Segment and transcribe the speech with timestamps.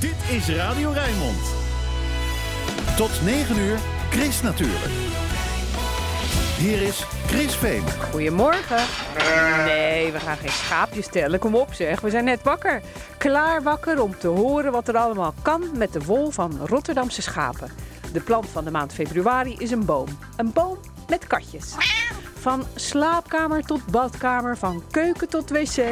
[0.00, 1.54] Dit is Radio Rijnmond.
[2.96, 3.78] Tot 9 uur,
[4.10, 4.92] Chris natuurlijk.
[6.58, 7.82] Hier is Chris Veen.
[8.10, 8.82] Goedemorgen.
[9.64, 11.38] Nee, we gaan geen schaapjes tellen.
[11.38, 12.82] Kom op zeg, we zijn net wakker.
[13.18, 17.70] Klaar wakker om te horen wat er allemaal kan met de wol van Rotterdamse schapen.
[18.12, 20.08] De plant van de maand februari is een boom.
[20.36, 21.74] Een boom met katjes.
[22.40, 25.84] Van slaapkamer tot badkamer, van keuken tot wc.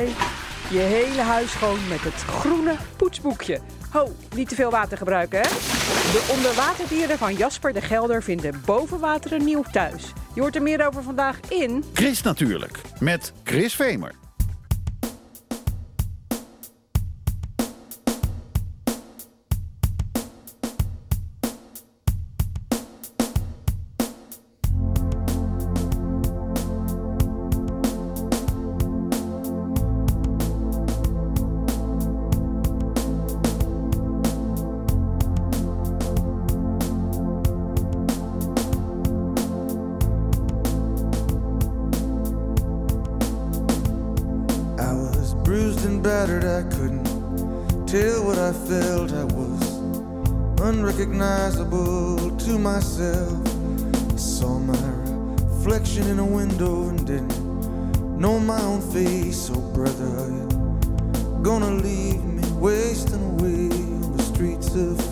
[0.73, 3.61] Je hele huis schoon met het groene poetsboekje.
[3.91, 5.49] Ho, niet te veel water gebruiken, hè?
[5.49, 10.13] De onderwaterdieren van Jasper de Gelder vinden boven water een nieuw thuis.
[10.35, 11.85] Je hoort er meer over vandaag in...
[11.93, 14.22] Chris natuurlijk, met Chris Vemer.
[53.03, 54.13] Myself.
[54.13, 54.89] I saw my
[55.49, 59.51] reflection in a window and didn't know my own face.
[59.53, 65.12] Oh, brother, are you gonna leave me wasting away on the streets of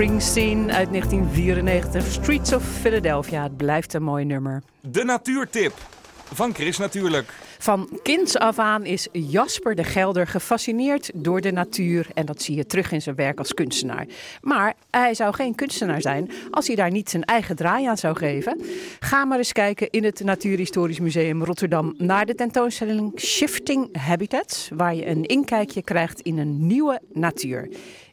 [0.00, 2.06] Springsteen uit 1994.
[2.06, 3.42] Streets of Philadelphia.
[3.42, 4.62] Het blijft een mooi nummer.
[4.80, 5.72] De natuurtip
[6.32, 7.32] van Chris natuurlijk.
[7.58, 12.06] Van kinds af aan is Jasper de Gelder gefascineerd door de natuur.
[12.14, 14.06] En dat zie je terug in zijn werk als kunstenaar.
[14.40, 18.16] Maar hij zou geen kunstenaar zijn als hij daar niet zijn eigen draai aan zou
[18.16, 18.60] geven.
[19.00, 24.70] Ga maar eens kijken in het Natuurhistorisch Museum Rotterdam naar de tentoonstelling Shifting Habitats.
[24.74, 27.68] Waar je een inkijkje krijgt in een nieuwe natuur.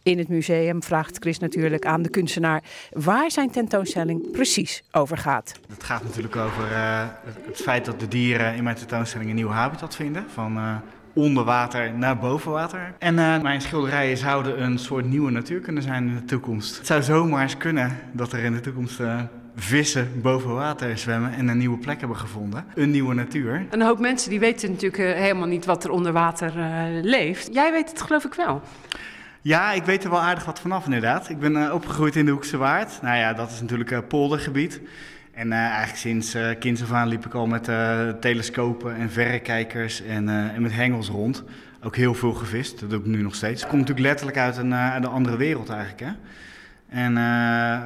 [0.07, 5.59] In het museum vraagt Chris natuurlijk aan de kunstenaar waar zijn tentoonstelling precies over gaat.
[5.69, 7.05] Het gaat natuurlijk over eh,
[7.45, 10.25] het, feit dat de dieren in mijn tentoonstelling een nieuw habitat vinden.
[10.29, 10.75] Van eh,
[11.17, 12.93] onder water naar boven water.
[12.99, 16.77] En eh, mijn schilderijen zouden een soort nieuwe natuur kunnen zijn in de toekomst.
[16.77, 19.19] Het zou zomaar eens kunnen dat er in de toekomst eh,
[19.55, 22.65] vissen boven water zwemmen en een nieuwe plek hebben gevonden.
[22.75, 23.65] Een nieuwe natuur.
[23.69, 27.53] Een hoop mensen die weten natuurlijk helemaal niet wat er onder water eh, leeft.
[27.53, 28.61] Jij weet het geloof ik wel.
[29.41, 31.29] Ja, ik weet er wel aardig wat vanaf inderdaad.
[31.29, 33.01] Ik ben eh, opgegroeid in de Hoekse Waard.
[33.01, 34.81] Nou ja, dat is natuurlijk eh, poldergebied.
[35.33, 37.63] En eh, eigenlijk sinds af aan liep ik al met
[38.21, 41.43] telescopen en verrekijkers en, en met hengels rond.
[41.83, 43.61] Ook heel veel gevist, dat doe ik nu nog steeds.
[43.63, 44.73] Ik kom natuurlijk letterlijk uit een,
[45.05, 45.99] andere wereld eigenlijk.
[45.99, 46.11] Hè?
[47.01, 47.17] En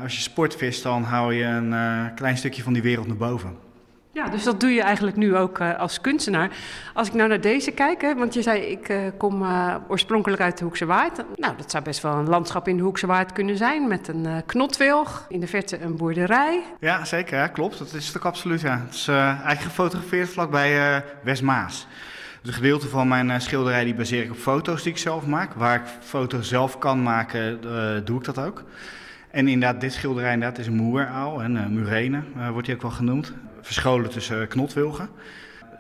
[0.02, 3.71] als je sportvist, dan hou je een klein stukje van die wereld naar boven.
[4.14, 6.50] Ja, dus dat doe je eigenlijk nu ook uh, als kunstenaar.
[6.94, 10.42] Als ik nou naar deze kijk, hè, want je zei ik uh, kom uh, oorspronkelijk
[10.42, 11.24] uit de Hoekse Waard.
[11.36, 14.28] Nou, dat zou best wel een landschap in de Hoekse Waard kunnen zijn met een
[14.46, 16.64] knotwilg, in de verte een boerderij.
[16.80, 17.78] Ja, zeker, klopt.
[17.78, 18.82] Dat is ook absoluut, ja.
[18.86, 21.88] Het is eigenlijk gefotografeerd vlakbij Westmaas.
[22.42, 25.54] Dus een gedeelte van mijn schilderij die baseer ik op foto's die ik zelf maak.
[25.54, 27.62] Waar ik foto's zelf kan maken,
[28.06, 28.64] doe ik dat ook.
[29.32, 32.82] En inderdaad, dit schilderij inderdaad is een moeraal en uh, murene, uh, wordt hij ook
[32.82, 33.34] wel genoemd.
[33.62, 35.10] Verscholen tussen knotwilgen.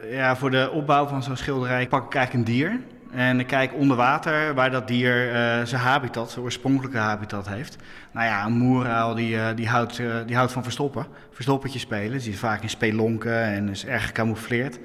[0.09, 2.79] Ja, voor de opbouw van zo'n schilderij pak ik eigenlijk een dier.
[3.11, 5.33] En ik kijk onder water waar dat dier uh,
[5.65, 7.75] zijn habitat, zijn oorspronkelijke habitat heeft.
[8.11, 11.05] Nou ja, een moeraal die, die, houdt, die houdt van verstoppen.
[11.31, 12.11] Verstoppertje spelen.
[12.11, 14.79] Die zit vaak in spelonken en is erg gecamoufleerd.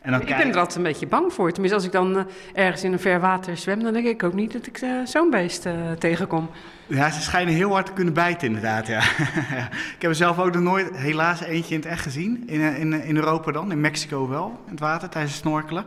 [0.00, 1.52] En dan ik ben er altijd een beetje bang voor.
[1.52, 2.22] Tenminste, als ik dan uh,
[2.54, 5.30] ergens in een ver water zwem, dan denk ik ook niet dat ik uh, zo'n
[5.30, 6.50] beest uh, tegenkom.
[6.86, 8.86] Ja, ze schijnen heel hard te kunnen bijten, inderdaad.
[8.86, 9.00] Ja.
[9.96, 12.42] ik heb er zelf ook nog nooit, helaas, eentje in het echt gezien.
[12.46, 15.84] In, in, in Europa dan, in Mexico wel, in het water tijdens het snorkelen.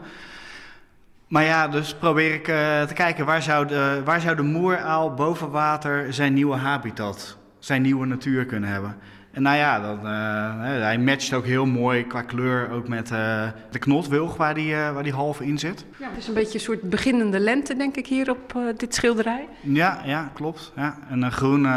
[1.27, 2.45] Maar ja, dus probeer ik
[2.88, 7.81] te kijken waar zou, de, waar zou de moeraal boven water zijn nieuwe habitat, zijn
[7.81, 8.95] nieuwe natuur kunnen hebben.
[9.33, 13.47] En nou ja, dan, uh, hij matcht ook heel mooi qua kleur ook met uh,
[13.71, 15.85] de knotwilg waar die, uh, waar die half in zit.
[16.00, 19.47] Ja, het is een beetje een soort beginnende lente, denk ik, hier op dit schilderij.
[19.62, 20.71] Ja, ja klopt.
[20.75, 20.97] Ja.
[21.09, 21.68] Een groen,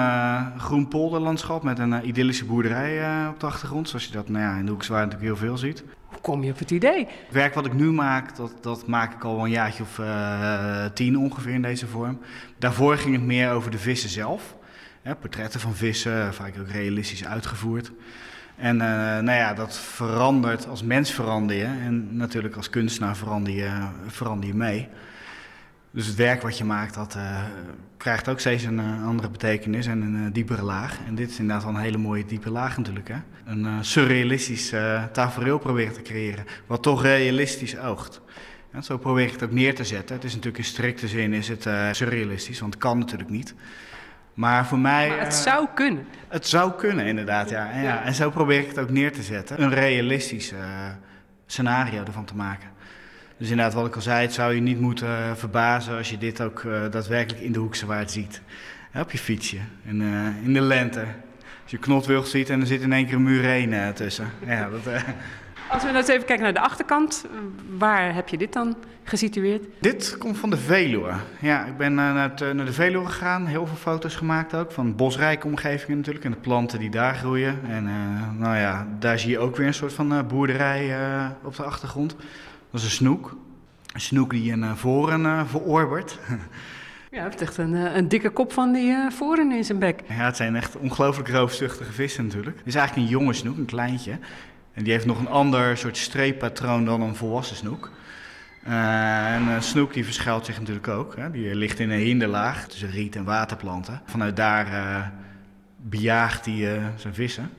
[0.59, 3.89] groen polderlandschap met een idyllische boerderij op de achtergrond.
[3.89, 5.85] Zoals je dat nou ja, in de Hoekswaard natuurlijk heel veel ziet.
[6.07, 6.99] Hoe kom je op het idee?
[6.99, 10.01] Het werk wat ik nu maak, dat, dat maak ik al een jaartje of
[10.95, 12.19] tien ongeveer in deze vorm.
[12.59, 14.57] Daarvoor ging het meer over de vissen zelf
[15.15, 17.93] portretten van vissen, vaak ook realistisch uitgevoerd.
[18.57, 18.81] En uh,
[19.19, 23.71] nou ja, dat verandert, als mens verander je en natuurlijk als kunstenaar verander je,
[24.07, 24.89] verander mee.
[25.91, 27.45] Dus het werk wat je maakt, dat uh,
[27.97, 30.99] krijgt ook steeds een uh, andere betekenis en een diepere laag.
[31.07, 33.09] En dit is inderdaad wel een hele mooie diepe laag natuurlijk.
[33.09, 33.19] Hè?
[33.45, 34.73] Een surrealistisch
[35.13, 38.21] tafereel proberen te creëren, wat toch realistisch oogt.
[38.71, 40.15] En zo probeer ik het ook neer te zetten.
[40.15, 41.63] Het is natuurlijk in strikte zin is het
[41.93, 43.55] surrealistisch, want het kan natuurlijk niet.
[44.37, 45.09] Maar voor mij.
[45.09, 46.07] Maar het zou kunnen.
[46.29, 47.71] Het zou kunnen, inderdaad, ja.
[47.71, 48.03] En, ja.
[48.03, 49.63] en zo probeer ik het ook neer te zetten.
[49.63, 50.59] Een realistisch uh,
[51.47, 52.69] scenario ervan te maken.
[53.37, 56.19] Dus inderdaad, wat ik al zei, het zou je niet moeten uh, verbazen als je
[56.19, 58.41] dit ook daadwerkelijk in de Hoekse Waard ziet.
[58.95, 60.03] Op je fietsje, in,
[60.43, 61.05] in de lente.
[61.63, 64.31] Als je knotwilg ziet en er zit in één keer een muur tussen.
[64.47, 64.93] Ja, dat,
[65.69, 67.27] als we nou eens even kijken naar de achterkant,
[67.79, 69.65] waar heb je dit dan gesitueerd?
[69.81, 71.13] Dit komt van de Veluwe.
[71.41, 74.97] Ja, ik ben naar, het, naar de Veluwe gegaan, heel veel foto's gemaakt ook van
[74.97, 77.59] bosrijke omgevingen natuurlijk en de planten die daar groeien.
[77.69, 81.27] En uh, nou ja, daar zie je ook weer een soort van uh, boerderij uh,
[81.43, 82.17] op de achtergrond.
[82.71, 83.37] Dat is een snoek.
[83.93, 86.19] Een snoek die een voren verorbert.
[87.11, 90.01] Ja, hij heeft echt een, een dikke kop van die uh, voren in zijn bek.
[90.09, 92.57] Ja, het zijn echt ongelooflijk roofzuchtige vissen natuurlijk.
[92.57, 94.19] Het is eigenlijk een jonge snoek, een kleintje.
[94.77, 97.91] En die heeft nog een ander soort streeppatroon dan een volwassen snoek.
[98.69, 101.17] Uh, en een snoek die verschuilt zich natuurlijk ook.
[101.17, 101.31] Hè.
[101.31, 104.01] Die ligt in een hinderlaag tussen riet en waterplanten.
[104.05, 105.07] Vanuit daar uh,
[105.77, 107.51] bejaagt hij uh, zijn vissen.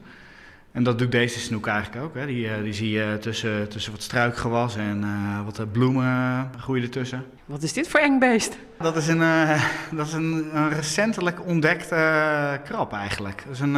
[0.71, 2.15] En dat doet deze snoek eigenlijk ook.
[2.15, 2.25] Hè.
[2.25, 5.05] Die, die zie je tussen, tussen wat struikgewas en
[5.45, 7.25] wat bloemen groeien ertussen.
[7.45, 8.57] Wat is dit voor eng beest?
[8.79, 9.19] Dat is een,
[9.97, 13.43] dat is een, een recentelijk ontdekte krab eigenlijk.
[13.45, 13.77] Dat is een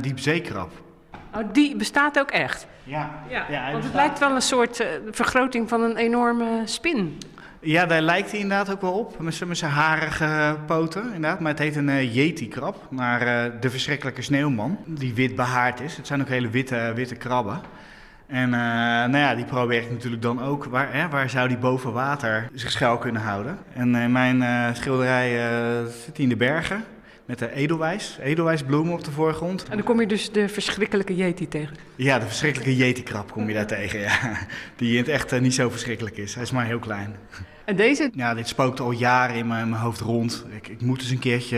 [0.00, 0.70] diepzeekrab.
[1.34, 2.66] Oh, die bestaat ook echt?
[2.84, 3.10] Ja.
[3.28, 7.18] ja, want het lijkt wel een soort uh, vergroting van een enorme spin.
[7.60, 11.40] Ja, daar lijkt hij inderdaad ook wel op, met zijn harige poten inderdaad.
[11.40, 15.96] Maar het heet een uh, yeti-krab, naar uh, de verschrikkelijke sneeuwman, die wit behaard is.
[15.96, 17.60] Het zijn ook hele witte, witte krabben.
[18.26, 21.92] En nou ja, die probeer ik natuurlijk dan ook, waar, hè, waar zou die boven
[21.92, 23.58] water zich schuil kunnen houden?
[23.74, 25.30] En in mijn schilderij
[25.86, 26.84] zit hij in de bergen
[27.28, 29.64] met de edelwijs, edelwijsbloemen op de voorgrond.
[29.68, 31.76] En dan kom je dus de verschrikkelijke yeti tegen?
[31.96, 34.38] Ja, de verschrikkelijke yeti-krab kom je daar tegen, ja.
[34.76, 36.34] Die in het echt uh, niet zo verschrikkelijk is.
[36.34, 37.16] Hij is maar heel klein.
[37.68, 38.10] En deze?
[38.14, 40.44] Ja, dit spookt al jaren in mijn, mijn hoofd rond.
[40.56, 41.56] Ik, ik, moet dus een keertje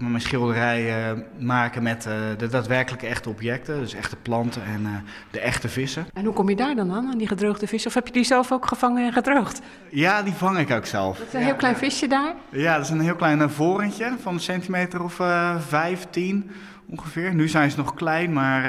[0.00, 3.80] uh, mijn schilderij uh, maken met uh, de daadwerkelijke echte objecten.
[3.80, 6.06] Dus echte planten en de echte vissen.
[6.12, 7.88] En hoe kom je daar dan aan, aan die gedroogde vissen?
[7.88, 9.60] Of heb je die zelf ook gevangen en gedroogd?
[9.90, 11.18] Ja, die vang ik ook zelf.
[11.18, 12.34] Dat is een heel klein visje daar?
[12.48, 15.20] Ja, dat is een heel klein vorentje van een centimeter of
[15.68, 16.50] vijf, tien
[16.86, 17.34] ongeveer.
[17.34, 18.62] Nu zijn ze nog klein, maar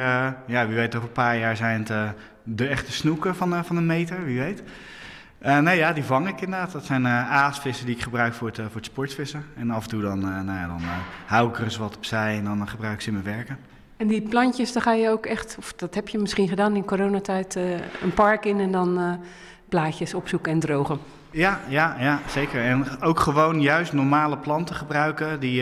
[0.45, 3.85] ja, wie weet over een paar jaar zijn het de echte snoeken van, van een
[3.85, 4.63] meter, wie weet.
[5.45, 6.71] Uh, nee, ja, die vang ik inderdaad.
[6.71, 9.45] Dat zijn uh, aasvissen die ik gebruik voor het, uh, voor het sportvissen.
[9.55, 10.81] En af en toe dan, nou ja, dan
[11.25, 13.57] hou ik er eens wat opzij en dan gebruik ik ze in mijn werken.
[13.97, 16.85] En die plantjes, daar ga je ook echt, of dat heb je misschien gedaan in
[16.85, 17.55] coronatijd,
[18.01, 19.19] een park in en dan
[19.69, 20.99] blaadjes opzoeken en drogen.
[21.31, 22.63] Ja, ja, ja, zeker.
[22.63, 25.61] En ook gewoon juist normale planten gebruiken die,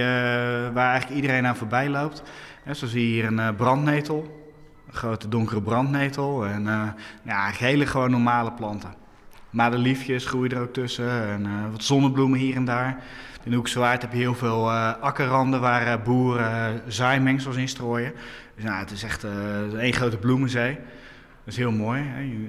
[0.73, 2.23] waar eigenlijk iedereen aan voorbij loopt.
[2.71, 4.49] Zo zie je hier een brandnetel,
[4.87, 6.45] een grote donkere brandnetel.
[6.45, 6.63] En
[7.21, 9.05] ja, hele gewoon normale planten.
[9.57, 13.03] Madeliefjes groeien er ook tussen en wat zonnebloemen hier en daar.
[13.43, 18.13] In Hoeksewaard heb je heel veel akkerranden waar boeren zaaimengsels in strooien.
[18.55, 19.25] Dus nou, het is echt
[19.77, 20.77] één grote bloemenzee.
[21.47, 22.01] Dat is heel mooi.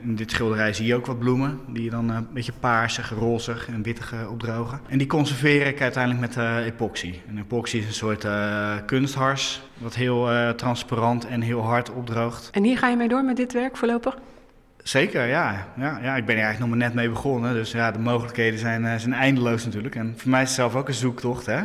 [0.02, 3.10] In dit schilderij zie je ook wat bloemen, die je dan eh, een beetje paarsig,
[3.10, 4.80] rozig en wittig opdrogen.
[4.88, 7.14] En die conserveer ik uiteindelijk met uh, epoxy.
[7.28, 12.50] En epoxy is een soort uh, kunsthars, wat heel transparant en heel hard opdroogt.
[12.52, 14.16] En hier ga je mee door met dit werk voorlopig?
[14.88, 15.66] Zeker, ja.
[15.76, 17.54] ja, ja ik ben er eigenlijk nog maar net mee begonnen.
[17.54, 19.94] Dus ja, de mogelijkheden zijn, zijn eindeloos natuurlijk.
[19.94, 21.62] En voor mij is het zelf ook een zoektocht, hè.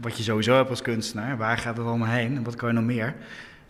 [0.00, 1.36] Wat je sowieso hebt als kunstenaar.
[1.36, 3.14] Waar gaat het allemaal heen en wat kan je nog meer?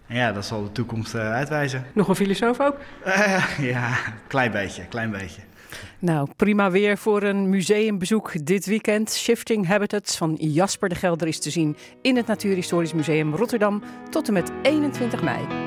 [0.07, 1.85] ja, dat zal de toekomst uh, uitwijzen.
[1.93, 2.77] Nog een filosoof ook?
[3.07, 5.41] Uh, ja, klein beetje, klein beetje.
[5.99, 9.13] Nou, prima weer voor een museumbezoek dit weekend.
[9.13, 14.27] Shifting Habitats van Jasper de Gelder is te zien in het Natuurhistorisch Museum Rotterdam tot
[14.27, 15.62] en met 21 mei.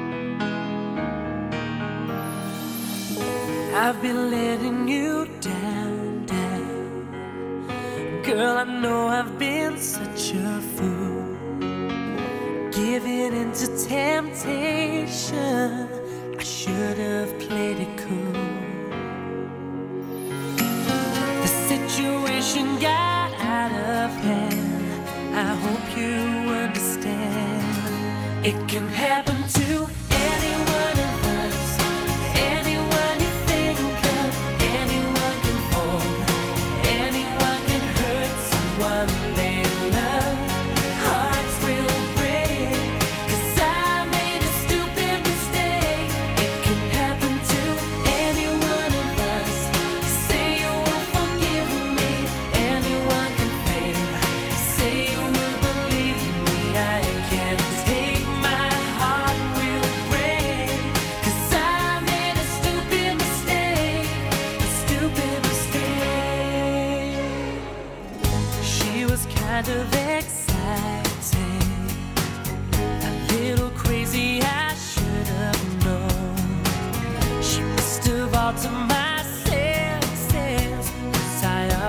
[3.77, 7.67] I've been letting you down, down.
[8.23, 11.25] Girl, I know I've been such a fool.
[12.71, 15.89] giving into temptation.
[16.39, 18.31] I should have played it cool.
[21.41, 25.35] The situation got out of hand.
[25.35, 26.13] I hope you
[26.63, 28.45] understand.
[28.45, 29.89] It can happen to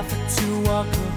[0.08, 1.15] to walk away.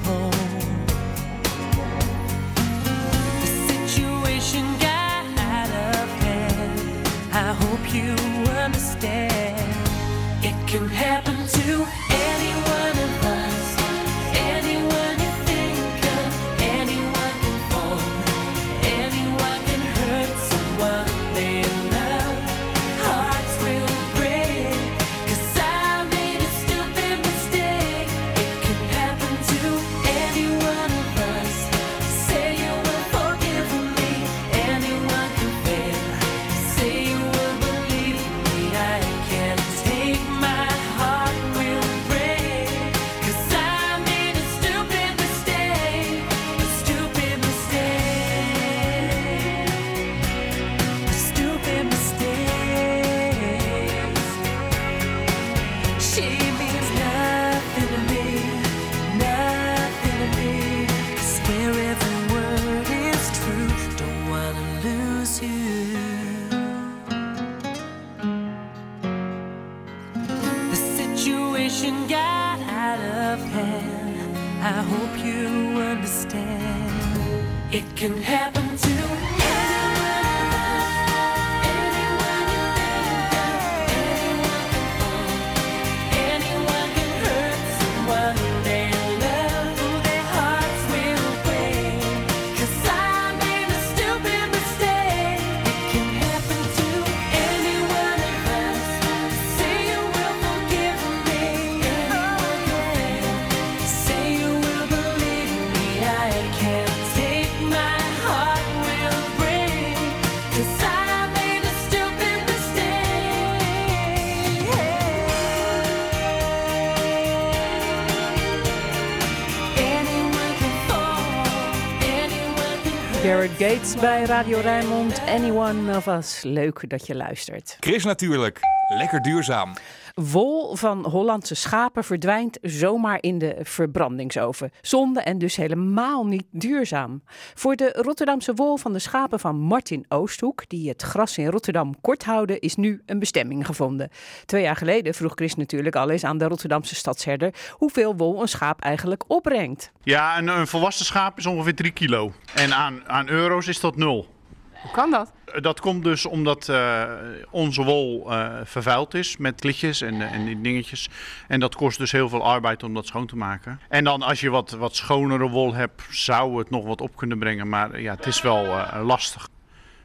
[123.59, 125.21] Gates bij Radio Rijnmond.
[125.27, 126.41] Anyone of us.
[126.43, 127.77] Leuk dat je luistert.
[127.79, 128.59] Chris natuurlijk.
[128.91, 129.73] Lekker duurzaam.
[130.13, 134.71] Wol van Hollandse schapen verdwijnt zomaar in de verbrandingsoven.
[134.81, 137.23] Zonde en dus helemaal niet duurzaam.
[137.53, 142.01] Voor de Rotterdamse wol van de schapen van Martin Oosthoek, die het gras in Rotterdam
[142.01, 144.09] kort houden, is nu een bestemming gevonden.
[144.45, 148.47] Twee jaar geleden vroeg Chris natuurlijk al eens aan de Rotterdamse stadsherder hoeveel wol een
[148.47, 149.91] schaap eigenlijk opbrengt.
[150.03, 152.31] Ja, een, een volwassen schaap is ongeveer 3 kilo.
[152.55, 154.37] En aan, aan euro's is dat nul.
[154.81, 155.31] Hoe kan dat?
[155.61, 157.03] Dat komt dus omdat eh,
[157.49, 161.09] onze wol eh, vervuild is met klitjes en, eh, en die dingetjes.
[161.47, 163.79] En dat kost dus heel veel arbeid om dat schoon te maken.
[163.89, 167.39] En dan als je wat, wat schonere wol hebt, zou het nog wat op kunnen
[167.39, 167.69] brengen.
[167.69, 169.47] Maar ja, het is wel eh, lastig.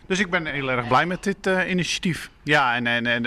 [0.06, 2.30] Dus ik ben heel erg blij met dit eh, initiatief.
[2.42, 3.22] Ja, en, en, en,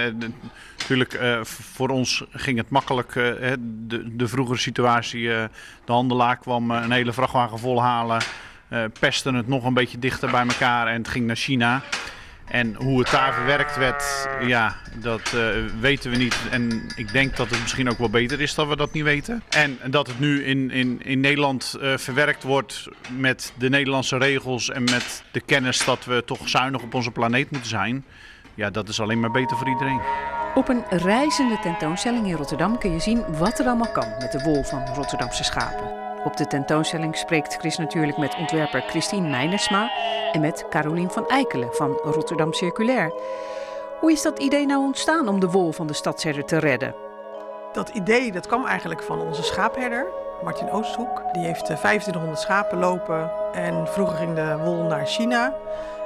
[0.77, 3.15] natuurlijk eh, voor ons ging het makkelijk.
[3.15, 5.43] eh, de, de vroegere situatie, eh,
[5.85, 8.17] de handelaar kwam eh, een hele vrachtwagen vol halen.
[8.17, 8.25] eh
[8.99, 11.81] pesten het nog een beetje dichter bij elkaar en het ging naar China.
[12.47, 15.41] En hoe het daar verwerkt werd, ja, dat eh,
[15.79, 16.37] weten we niet.
[16.51, 19.43] En ik denk dat het misschien ook wel beter is dat we dat niet weten.
[19.49, 24.69] En dat het nu in, in, in Nederland eh, verwerkt wordt met de Nederlandse regels
[24.69, 28.05] en met de kennis dat we toch zuinig op onze planeet moeten zijn.
[28.55, 30.01] Ja, dat is alleen maar beter voor iedereen.
[30.55, 34.43] Op een reizende tentoonstelling in Rotterdam kun je zien wat er allemaal kan met de
[34.43, 36.06] wol van Rotterdamse schapen.
[36.23, 39.91] Op de tentoonstelling spreekt Chris natuurlijk met ontwerper Christine Meinersma
[40.31, 43.13] en met Carolien van Eikelen van Rotterdam Circulair.
[43.99, 46.95] Hoe is dat idee nou ontstaan om de wol van de stadsherder te redden?
[47.71, 50.07] Dat idee dat kwam eigenlijk van onze schaapherder,
[50.43, 51.23] Martin Oosthoek.
[51.31, 55.53] Die heeft eh, 2500 schapen lopen en vroeger ging de wol naar China.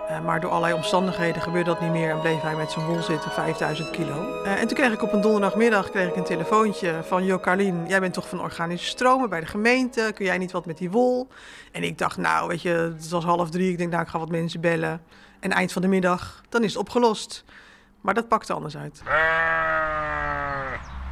[0.07, 3.01] Eh, maar door allerlei omstandigheden gebeurde dat niet meer en bleef hij met zijn wol
[3.01, 4.43] zitten, 5000 kilo.
[4.43, 7.25] Eh, en toen kreeg ik op een donderdagmiddag kreeg ik een telefoontje van...
[7.25, 10.65] Jo Carlien, jij bent toch van organische stromen bij de gemeente, kun jij niet wat
[10.65, 11.27] met die wol?
[11.71, 14.19] En ik dacht, nou weet je, het was half drie, ik denk nou ik ga
[14.19, 15.01] wat mensen bellen.
[15.39, 17.43] En eind van de middag, dan is het opgelost.
[18.01, 19.01] Maar dat pakte anders uit.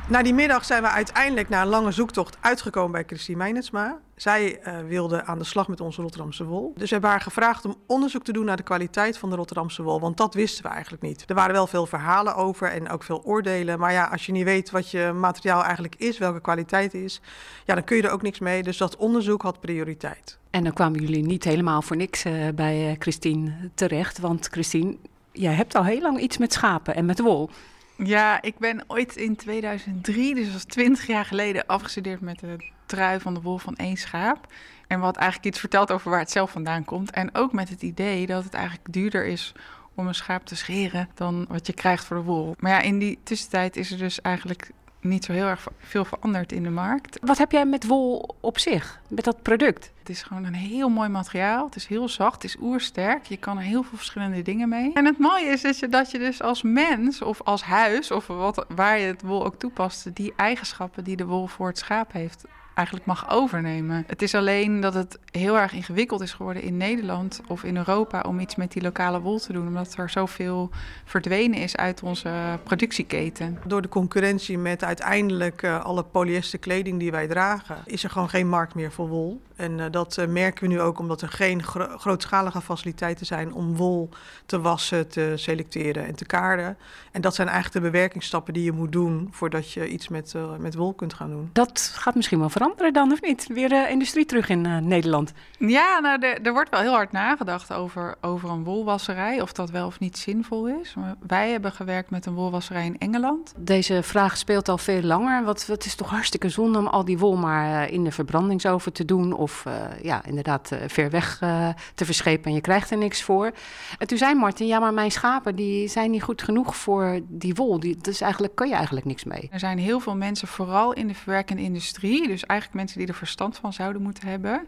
[0.07, 3.99] Na die middag zijn we uiteindelijk na een lange zoektocht uitgekomen bij Christine Meinertsma.
[4.21, 6.73] Zij eh, wilde aan de slag met onze Rotterdamse wol.
[6.75, 9.83] Dus we hebben haar gevraagd om onderzoek te doen naar de kwaliteit van de Rotterdamse
[9.83, 9.99] wol.
[9.99, 11.23] Want dat wisten we eigenlijk niet.
[11.27, 13.79] Er waren wel veel verhalen over en ook veel oordelen.
[13.79, 17.21] Maar ja, als je niet weet wat je materiaal eigenlijk is, welke kwaliteit is,
[17.65, 18.63] ja, dan kun je er ook niks mee.
[18.63, 20.37] Dus dat onderzoek had prioriteit.
[20.49, 24.19] En dan kwamen jullie niet helemaal voor niks eh, bij eh, Christine terecht.
[24.19, 24.97] Want Christine,
[25.31, 27.49] jij hebt al heel lang iets met schapen en met wol.
[27.97, 32.57] Ja, ik ben ooit in 2003, dus dat was 20 jaar geleden, afgestudeerd met de
[32.89, 34.53] trui van de wol van één schaap.
[34.87, 37.11] En wat eigenlijk iets vertelt over waar het zelf vandaan komt.
[37.11, 39.53] En ook met het idee dat het eigenlijk duurder is
[39.95, 42.55] om een schaap te scheren dan wat je krijgt voor de wol.
[42.59, 44.71] Maar ja, in die tussentijd is er dus eigenlijk
[45.01, 47.19] niet zo heel erg veel veranderd in de markt.
[47.21, 49.91] Wat heb jij met wol op zich, met dat product?
[49.99, 51.65] Het is gewoon een heel mooi materiaal.
[51.65, 53.25] Het is heel zacht, het is oersterk.
[53.25, 54.93] Je kan er heel veel verschillende dingen mee.
[54.93, 58.27] En het mooie is dat je, dat je dus als mens of als huis of
[58.27, 62.11] wat, waar je het wol ook toepast, die eigenschappen die de wol voor het schaap
[62.11, 62.45] heeft,
[62.79, 64.03] eigenlijk mag overnemen.
[64.07, 68.21] Het is alleen dat het heel erg ingewikkeld is geworden in Nederland of in Europa
[68.21, 70.69] om iets met die lokale wol te doen, omdat er zoveel
[71.05, 73.57] verdwenen is uit onze productieketen.
[73.65, 78.29] Door de concurrentie met uiteindelijk eh, alle polyester kleding die wij dragen, is er gewoon
[78.29, 79.41] geen markt meer voor wol.
[79.59, 83.53] En eh, dat eh, merken we nu ook omdat er geen gro- grootschalige faciliteiten zijn
[83.53, 84.09] om wol
[84.45, 86.77] te wassen, te selecteren en te kaarden.
[87.11, 90.55] En dat zijn eigenlijk de bewerkingsstappen die je moet doen voordat je iets met, eh,
[90.57, 91.49] met wol kunt gaan doen.
[91.53, 93.47] Dat gaat misschien wel veranderen dan, of niet?
[93.47, 95.33] Weer industrie terug in eh, Nederland.
[95.57, 99.69] Ja, nou, er, er wordt wel heel hard nagedacht over, over een wolwasserij, of dat
[99.69, 100.93] wel of niet zinvol is.
[100.93, 103.53] Maar wij hebben gewerkt met een wolwasserij in Engeland.
[103.57, 105.43] Deze vraag speelt al veel langer.
[105.43, 108.93] Wat, het is toch hartstikke zonde om al die wol maar eh, in de verbrandingsoven
[108.93, 109.33] te doen.
[109.33, 113.23] Of eh, ja, inderdaad eh, ver weg eh, te verschepen en je krijgt er niks
[113.23, 113.51] voor.
[113.97, 117.55] En toen zei Martin, ja, maar mijn schapen die zijn niet goed genoeg voor die
[117.55, 117.79] wol.
[117.79, 119.49] Die, dus eigenlijk kan je eigenlijk niks mee.
[119.51, 123.13] Er zijn heel veel mensen, vooral in de verwerkende industrie, dus eigenlijk mensen die er
[123.13, 124.67] verstand van zouden moeten hebben,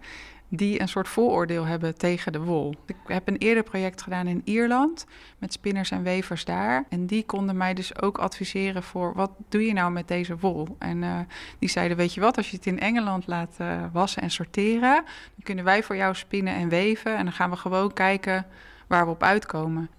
[0.53, 2.73] die een soort vooroordeel hebben tegen de wol.
[2.85, 5.05] Ik heb een eerder project gedaan in Ierland
[5.37, 6.85] met spinners en wevers daar.
[6.89, 10.75] En die konden mij dus ook adviseren voor wat doe je nou met deze wol?
[10.79, 11.19] En eh,
[11.59, 14.93] die zeiden, weet je wat, als je het in Engeland laat eh, wassen en sorteren,
[15.35, 17.17] dan kunnen wij voor jou spinnen en weven.
[17.17, 18.45] En dan gaan we gewoon kijken
[18.87, 19.89] waar we op uitkomen.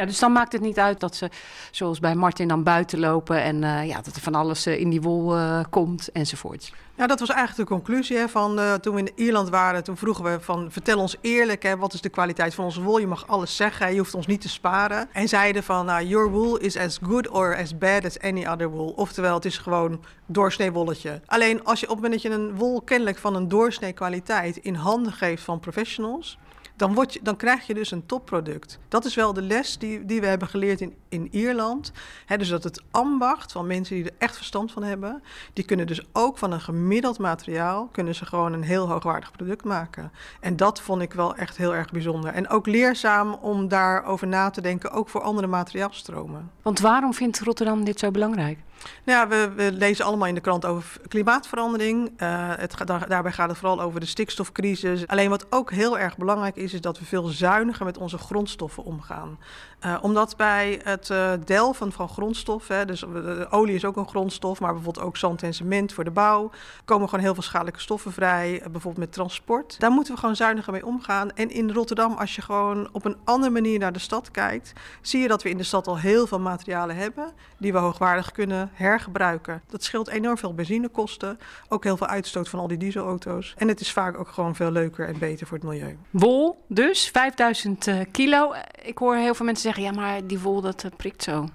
[0.00, 1.30] Ja, dus dan maakt het niet uit dat ze,
[1.70, 4.90] zoals bij Martin, dan buiten lopen en eh, ja, dat er van alles eh, in
[4.90, 6.72] die wol eh, komt enzovoorts.
[6.96, 9.84] Ja, dat was eigenlijk de conclusie hè, van toen we in Ierland waren.
[9.84, 12.98] Toen vroegen we van vertel ons eerlijk, hè, wat is de kwaliteit van onze wol?
[12.98, 15.08] Je mag alles zeggen, je hoeft ons niet te sparen.
[15.12, 18.70] En zeiden van nou, your wool is as good or as bad as any other
[18.70, 18.92] wool.
[18.96, 21.20] Oftewel, het is gewoon doorsnee wolletje.
[21.26, 24.56] Alleen als je op het moment dat je een wol kennelijk van een doorsnee kwaliteit
[24.56, 26.38] in handen geeft van professionals
[26.80, 28.78] dan, je, dan krijg je dus een topproduct.
[28.88, 31.92] Dat is wel de les die, die we hebben geleerd in, in Ierland.
[32.36, 36.02] Dus dat het ambacht van mensen die er echt verstand van hebben, die kunnen dus
[36.12, 40.12] ook van een gemiddeld materiaal, kunnen ze gewoon een heel hoogwaardig product maken.
[40.40, 42.32] En dat vond ik wel echt heel erg bijzonder.
[42.32, 46.50] En ook leerzaam om daarover na te denken, ook voor andere materiaalstromen.
[46.62, 48.58] Want waarom vindt Rotterdam dit zo belangrijk?
[49.04, 52.10] Nou ja, we, lezen allemaal in de krant over klimaatverandering.
[52.22, 55.06] Uh, het, daar, daarbij gaat het vooral over de stikstofcrisis.
[55.06, 58.84] Alleen wat ook heel erg belangrijk is, is dat we veel zuiniger met onze grondstoffen
[58.84, 59.38] omgaan.
[59.86, 63.04] Uh, omdat bij het uh, delven van grondstoffen, dus
[63.50, 66.50] olie is ook een grondstof, maar bijvoorbeeld ook zand en cement voor de bouw,
[66.84, 69.80] komen gewoon heel veel schadelijke stoffen vrij, bijvoorbeeld met transport.
[69.80, 71.32] Daar moeten we gewoon zuiniger mee omgaan.
[71.32, 75.20] En in Rotterdam, als je gewoon op een andere manier naar de stad kijkt, zie
[75.20, 78.70] je dat we in de stad al heel veel materialen hebben die we hoogwaardig kunnen
[78.72, 79.62] hergebruiken.
[79.66, 81.38] Dat scheelt enorm veel benzinekosten,
[81.68, 83.54] ook heel veel uitstoot van al die dieselauto's.
[83.56, 85.98] En het is vaak ook gewoon veel leuker en beter voor het milieu.
[86.10, 88.54] Wol dus, 5000 uh, kilo.
[88.82, 91.46] Ik hoor heel veel mensen zeggen, ja maar die wol dat uh, prikt zo.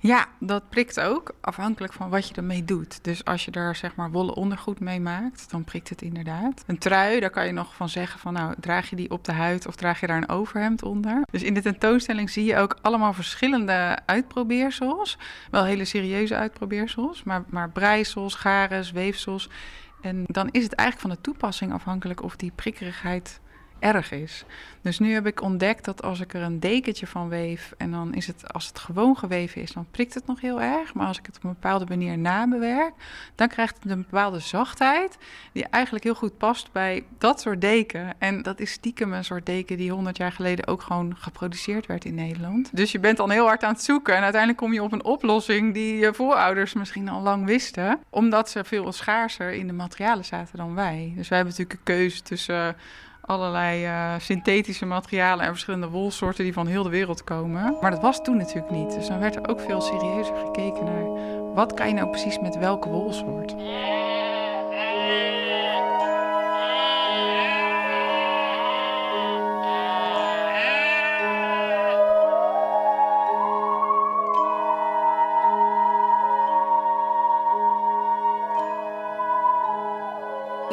[0.00, 3.04] Ja, dat prikt ook, afhankelijk van wat je ermee doet.
[3.04, 6.64] Dus als je er zeg maar wollen ondergoed mee maakt, dan prikt het inderdaad.
[6.66, 9.32] Een trui, daar kan je nog van zeggen van nou, draag je die op de
[9.32, 11.22] huid of draag je daar een overhemd onder.
[11.30, 15.18] Dus in de tentoonstelling zie je ook allemaal verschillende uitprobeersels.
[15.50, 19.48] Wel hele serieuze uitprobeersels, maar, maar breisels, gares, weefsels.
[20.00, 23.40] En dan is het eigenlijk van de toepassing afhankelijk of die prikkerigheid
[23.82, 24.44] erg is.
[24.82, 28.14] Dus nu heb ik ontdekt dat als ik er een dekentje van weef en dan
[28.14, 30.94] is het, als het gewoon geweven is, dan prikt het nog heel erg.
[30.94, 32.92] Maar als ik het op een bepaalde manier nabewerk,
[33.34, 35.18] dan krijgt het een bepaalde zachtheid
[35.52, 38.14] die eigenlijk heel goed past bij dat soort deken.
[38.18, 42.04] En dat is stiekem een soort deken die 100 jaar geleden ook gewoon geproduceerd werd
[42.04, 42.70] in Nederland.
[42.72, 45.04] Dus je bent dan heel hard aan het zoeken en uiteindelijk kom je op een
[45.04, 50.24] oplossing die je voorouders misschien al lang wisten, omdat ze veel schaarser in de materialen
[50.24, 51.12] zaten dan wij.
[51.16, 52.76] Dus wij hebben natuurlijk een keuze tussen
[53.22, 57.76] allerlei uh, synthetische materialen en verschillende wolsoorten die van heel de wereld komen.
[57.80, 58.94] Maar dat was toen natuurlijk niet.
[58.94, 62.58] Dus dan werd er ook veel serieuzer gekeken naar wat kan je nou precies met
[62.58, 63.54] welke wolsoort.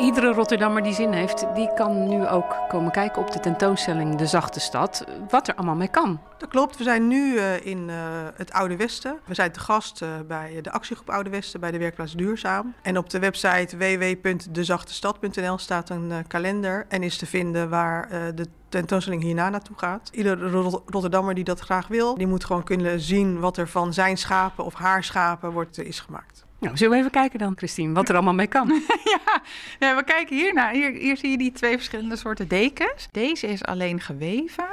[0.09, 4.25] Iedere Rotterdammer die zin heeft, die kan nu ook komen kijken op de tentoonstelling De
[4.25, 5.05] Zachte Stad.
[5.29, 6.19] Wat er allemaal mee kan.
[6.37, 6.77] Dat klopt.
[6.77, 7.95] We zijn nu uh, in uh,
[8.35, 9.19] het Oude Westen.
[9.25, 12.73] We zijn te gast uh, bij de actiegroep Oude Westen bij de werkplaats Duurzaam.
[12.81, 19.23] En op de website www.dezachtestad.nl staat een kalender en is te vinden waar de tentoonstelling
[19.23, 20.09] hierna naartoe gaat.
[20.11, 20.51] Ieder
[20.85, 24.65] Rotterdammer die dat graag wil, die moet gewoon kunnen zien wat er van zijn schapen
[24.65, 26.47] of haar schapen wordt, is gemaakt.
[26.59, 28.67] Nou, zullen we even kijken dan, Christine, wat er allemaal mee kan?
[29.03, 29.41] ja,
[29.79, 30.71] ja, we kijken hier naar.
[30.71, 33.07] Hier, hier zie je die twee verschillende soorten dekens.
[33.11, 34.67] Deze is alleen geweven.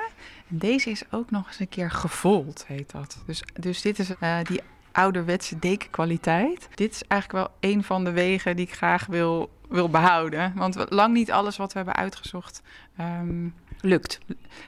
[0.48, 3.22] En deze is ook nog eens een keer gevold, heet dat.
[3.26, 4.60] Dus, dus dit is uh, die
[4.92, 6.68] ouderwetse dekenkwaliteit.
[6.74, 10.52] Dit is eigenlijk wel een van de wegen die ik graag wil, wil behouden.
[10.54, 12.62] Want lang niet alles wat we hebben uitgezocht...
[13.00, 14.18] Um, lukt.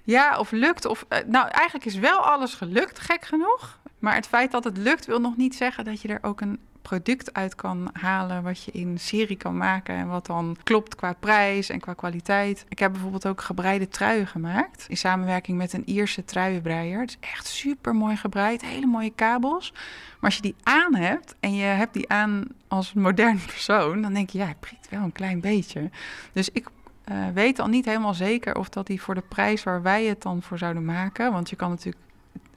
[0.05, 0.85] Ja, of lukt.
[0.85, 3.79] Of, uh, nou, eigenlijk is wel alles gelukt, gek genoeg.
[3.99, 6.59] Maar het feit dat het lukt wil nog niet zeggen dat je er ook een
[6.89, 11.13] product uit kan halen wat je in serie kan maken en wat dan klopt qua
[11.13, 12.65] prijs en qua kwaliteit.
[12.69, 17.01] Ik heb bijvoorbeeld ook gebreide truien gemaakt in samenwerking met een Ierse truienbreier.
[17.01, 19.73] Het is echt super mooi gebreid, hele mooie kabels.
[19.73, 24.15] Maar als je die aan hebt en je hebt die aan als modern persoon, dan
[24.15, 25.91] denk je ja, het prikt wel een klein beetje.
[26.33, 26.69] Dus ik
[27.11, 30.23] uh, weet al niet helemaal zeker of dat die voor de prijs waar wij het
[30.23, 32.08] dan voor zouden maken, want je kan natuurlijk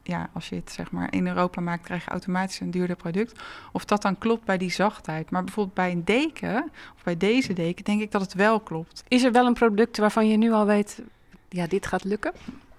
[0.04, 3.40] ja, als je het zeg maar in Europa maakt, krijg je automatisch een duurder product.
[3.72, 5.30] Of dat dan klopt bij die zachtheid.
[5.30, 9.04] Maar bijvoorbeeld bij een deken, of bij deze deken, denk ik dat het wel klopt.
[9.08, 11.02] Is er wel een product waarvan je nu al weet,
[11.50, 12.32] ja, dit gaat lukken?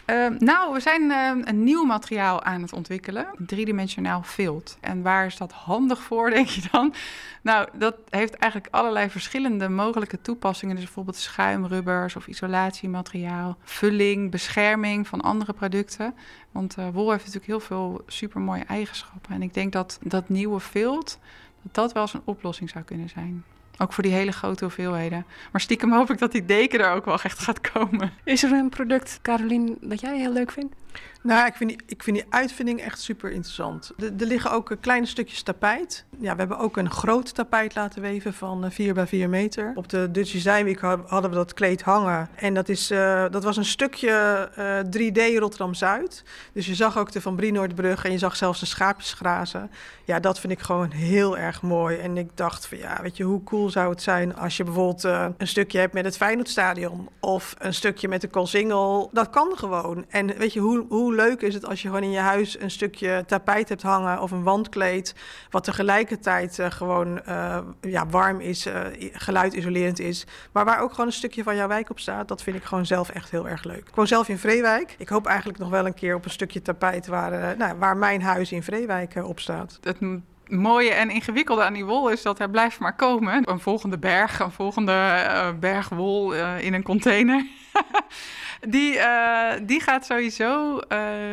[0.07, 3.27] Uh, nou, we zijn uh, een nieuw materiaal aan het ontwikkelen.
[3.37, 4.77] Driedimensionaal vilt.
[4.81, 6.95] En waar is dat handig voor, denk je dan?
[7.43, 10.75] Nou, dat heeft eigenlijk allerlei verschillende mogelijke toepassingen.
[10.75, 16.15] Dus bijvoorbeeld schuimrubbers of isolatiemateriaal, vulling, bescherming van andere producten.
[16.51, 19.35] Want uh, wol heeft natuurlijk heel veel supermooie eigenschappen.
[19.35, 21.19] En ik denk dat dat nieuwe vilt,
[21.63, 23.45] dat dat wel eens een oplossing zou kunnen zijn.
[23.79, 25.27] Ook voor die hele grote hoeveelheden.
[25.53, 28.13] Maar stiekem hoop ik dat die deken er ook wel echt gaat komen.
[28.25, 30.75] Is er een product, Carolien, dat jij heel leuk vindt?
[31.23, 33.93] Nou, ik vind, die, ik vind die uitvinding echt super interessant.
[33.99, 36.05] Er, liggen ook eh, kleine stukjes tapijt.
[36.19, 39.73] Ja, we hebben ook een groot tapijt laten weven van 4 eh, bij 4 meter.
[39.75, 42.29] Op de Dutch Design Week hadden we dat kleed hangen.
[42.35, 46.25] En dat, is, uh, dat was een stukje uh, 3D Rotterdam-Zuid.
[46.53, 49.71] Dus je zag ook de Van Brienoordbrug en je zag zelfs de schaapjes grazen.
[50.05, 51.99] Ja, dat vind ik gewoon heel erg mooi.
[51.99, 55.05] En ik dacht van ja, weet je, hoe cool zou het zijn als je bijvoorbeeld
[55.05, 57.09] een stukje hebt met het Feyenoordstadion.
[57.21, 59.11] Of een stukje met de Koolsingel.
[59.13, 60.05] Dat kan gewoon.
[60.09, 62.71] En weet je, hoe, hoe leuk is het als je gewoon in je huis een
[62.71, 65.15] stukje tapijt hebt hangen of een wandkleed,
[65.51, 68.81] wat tegelijkertijd uh, gewoon uh, ja, warm is, uh,
[69.13, 72.29] geluidisolerend is, maar waar ook gewoon een stukje van jouw wijk op staat.
[72.29, 73.89] Dat vind ik gewoon zelf echt heel erg leuk.
[73.95, 74.95] Ik zelf in Vreewijk.
[74.99, 78.23] Ik hoop eigenlijk nog wel een keer op een stukje tapijt waar, nou, waar mijn
[78.23, 79.79] huis in Vreewijk op staat.
[79.83, 80.01] Het
[80.47, 83.51] mooie en ingewikkelde aan die wol is dat hij blijft maar komen.
[83.51, 87.47] Een volgende berg, een volgende berg wol uh, in een container.
[88.69, 90.81] die, uh, die gaat sowieso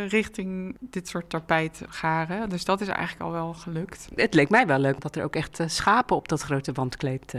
[0.08, 2.50] richting dit soort tapijt garen.
[2.50, 4.08] Dus dat is eigenlijk al wel gelukt.
[4.16, 7.34] Het leek mij wel leuk dat er ook echt schapen op dat grote wandkleed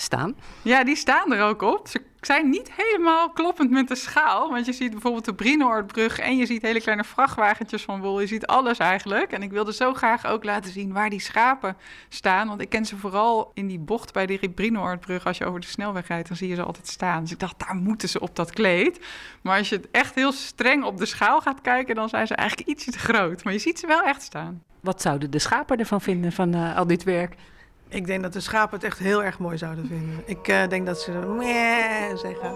[0.00, 0.34] staan.
[0.62, 1.88] Ja, die staan er ook op.
[1.88, 4.50] Ze zijn niet helemaal kloppend met de schaal.
[4.50, 8.20] Want je ziet bijvoorbeeld de Brienoordbrug en je ziet hele kleine vrachtwagentjes van wol.
[8.20, 9.32] Je ziet alles eigenlijk.
[9.32, 11.76] En ik wilde zo graag ook laten zien waar die schapen
[12.08, 12.48] staan.
[12.48, 15.26] Want ik ken ze vooral in die bocht bij de Brienoordbrug.
[15.26, 17.22] Als je over de snelweg rijdt, dan zie je ze altijd staan.
[17.22, 19.00] Dus ik dacht, daar moeten ze op dat kleed.
[19.42, 22.34] Maar als je het echt heel streng op de schaal gaat kijken, dan zijn ze
[22.34, 23.44] eigenlijk ietsje te groot.
[23.44, 24.62] Maar je ziet ze wel echt staan.
[24.80, 27.34] Wat zouden de schapen ervan vinden van uh, al dit werk?
[27.90, 30.22] Ik denk dat de schapen het echt heel erg mooi zouden vinden.
[30.24, 32.50] Ik uh, denk dat ze meh zeggen.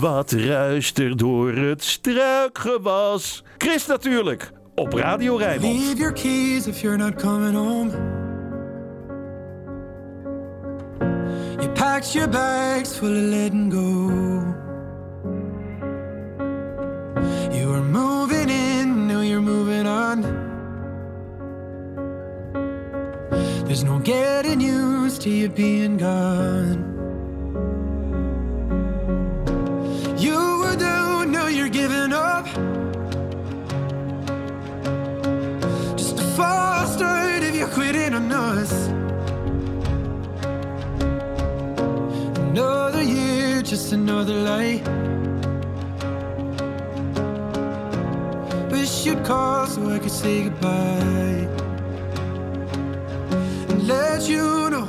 [0.00, 3.44] Wat ruist er door het struikgewas?
[3.58, 5.78] Chris natuurlijk, op Radio Rijnmond.
[5.78, 8.21] Leave your keys if you're not coming home.
[11.62, 14.08] You packed your bags full of letting go.
[17.56, 20.22] You were moving in, now you're moving on.
[23.64, 27.01] There's no getting used to you being gone.
[43.92, 44.80] Another lie.
[48.70, 51.46] Wish you'd call so I could say goodbye.
[53.68, 54.88] And let you know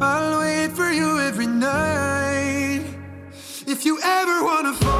[0.00, 2.82] I'll wait for you every night.
[3.66, 4.99] If you ever wanna fall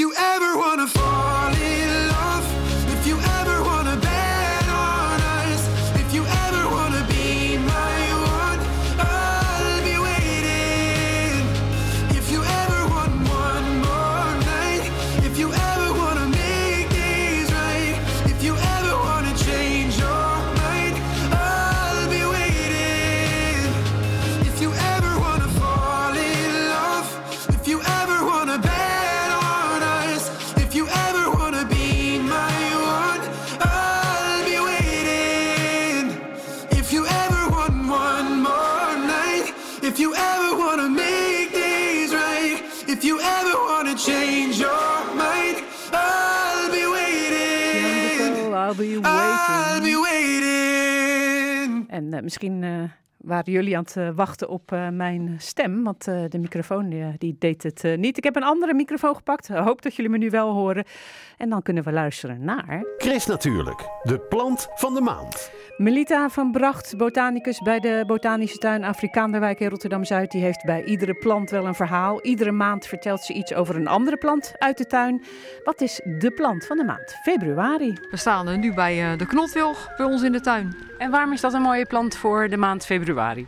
[0.00, 0.99] you ever wanna
[52.22, 52.70] misschien eh,
[53.16, 57.96] waren jullie aan het uh, wachten op mijn stem, want de microfoon die deed het
[57.96, 58.16] niet.
[58.16, 59.48] Ik heb een andere microfoon gepakt.
[59.48, 60.84] hoop dat jullie me nu wel horen.
[61.36, 62.84] En dan kunnen we luisteren naar...
[62.98, 65.50] Chris natuurlijk, de plant van de maand.
[65.80, 70.30] Melita van Bracht, botanicus bij de Botanische Tuin Afrikaanderwijk in Rotterdam-Zuid.
[70.30, 72.24] Die heeft bij iedere plant wel een verhaal.
[72.24, 75.22] Iedere maand vertelt ze iets over een andere plant uit de tuin.
[75.64, 77.16] Wat is de plant van de maand?
[77.22, 77.98] Februari.
[78.10, 80.76] We staan nu bij de knotwilg bij ons in de tuin.
[80.98, 83.46] En waarom is dat een mooie plant voor de maand februari?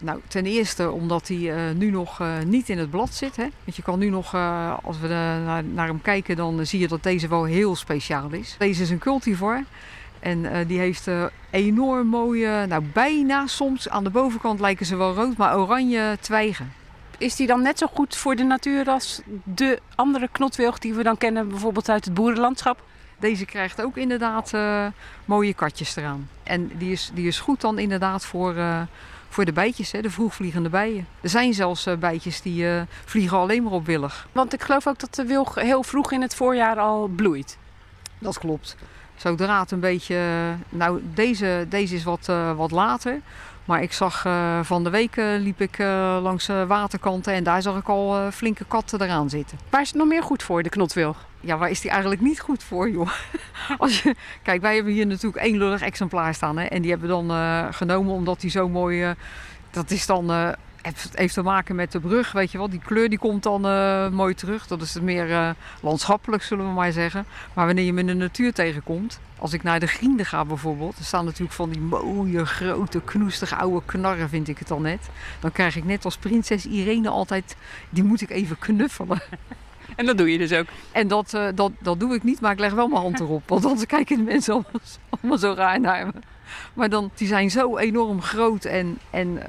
[0.00, 3.36] Nou, ten eerste omdat hij uh, nu nog uh, niet in het blad zit.
[3.36, 3.46] Hè?
[3.64, 6.88] Want je kan nu nog, uh, als we naar, naar, hem kijken, dan zie je
[6.88, 8.54] dat deze wel heel speciaal is.
[8.58, 9.64] Deze is een cultivar.
[10.24, 11.08] En die heeft
[11.50, 16.72] enorm mooie, nou bijna soms aan de bovenkant lijken ze wel rood, maar oranje twijgen.
[17.18, 21.02] Is die dan net zo goed voor de natuur als de andere knotwilg die we
[21.02, 22.82] dan kennen, bijvoorbeeld uit het boerenlandschap?
[23.18, 24.86] Deze krijgt ook inderdaad uh,
[25.24, 26.28] mooie katjes eraan.
[26.42, 28.80] En die is, die is goed dan inderdaad voor, uh,
[29.28, 31.06] voor de bijtjes, hè, de vroegvliegende bijen.
[31.20, 32.66] Er zijn zelfs uh, bijtjes die
[33.04, 34.28] vliegen alleen maar op willig.
[34.32, 37.58] Want ik geloof ook dat de wilg heel vroeg in het voorjaar al bloeit.
[38.18, 38.76] Dat klopt.
[39.16, 40.16] Zodra het een beetje...
[40.68, 43.20] Nou, deze, deze is wat, wat later.
[43.64, 44.26] Maar ik zag
[44.62, 45.78] van de week liep ik
[46.22, 49.58] langs waterkanten en daar zag ik al flinke katten eraan zitten.
[49.70, 51.16] Waar is het nog meer goed voor, de knotwilg?
[51.44, 53.10] ja, waar is die eigenlijk niet goed voor, joh?
[53.78, 56.58] Als je, kijk, wij hebben hier natuurlijk één lullig exemplaar staan.
[56.58, 59.08] Hè, en die hebben we dan uh, genomen omdat die zo mooi...
[59.08, 59.10] Uh,
[59.70, 60.30] dat is dan...
[60.30, 60.48] Uh,
[60.84, 62.70] het heeft te maken met de brug, weet je wel.
[62.70, 63.60] Die kleur die komt dan
[64.14, 64.66] mooi terug.
[64.66, 67.26] Dat is het meer landschappelijk, zullen we maar zeggen.
[67.54, 69.20] Maar wanneer je hem in de natuur tegenkomt...
[69.38, 70.98] Als ik naar de Grienden ga bijvoorbeeld...
[70.98, 75.08] Er staan natuurlijk van die mooie, grote, knoestige oude knarren, vind ik het al net.
[75.40, 77.56] Dan krijg ik net als prinses Irene altijd...
[77.90, 79.22] Die moet ik even knuffelen.
[79.96, 80.66] En dat doe je dus ook.
[80.92, 83.48] En dat, uh, dat, dat doe ik niet, maar ik leg wel mijn hand erop.
[83.48, 86.12] Want anders kijken de mensen allemaal, allemaal zo raar naar me.
[86.74, 88.64] Maar dan, die zijn zo enorm groot.
[88.64, 89.46] En, en uh,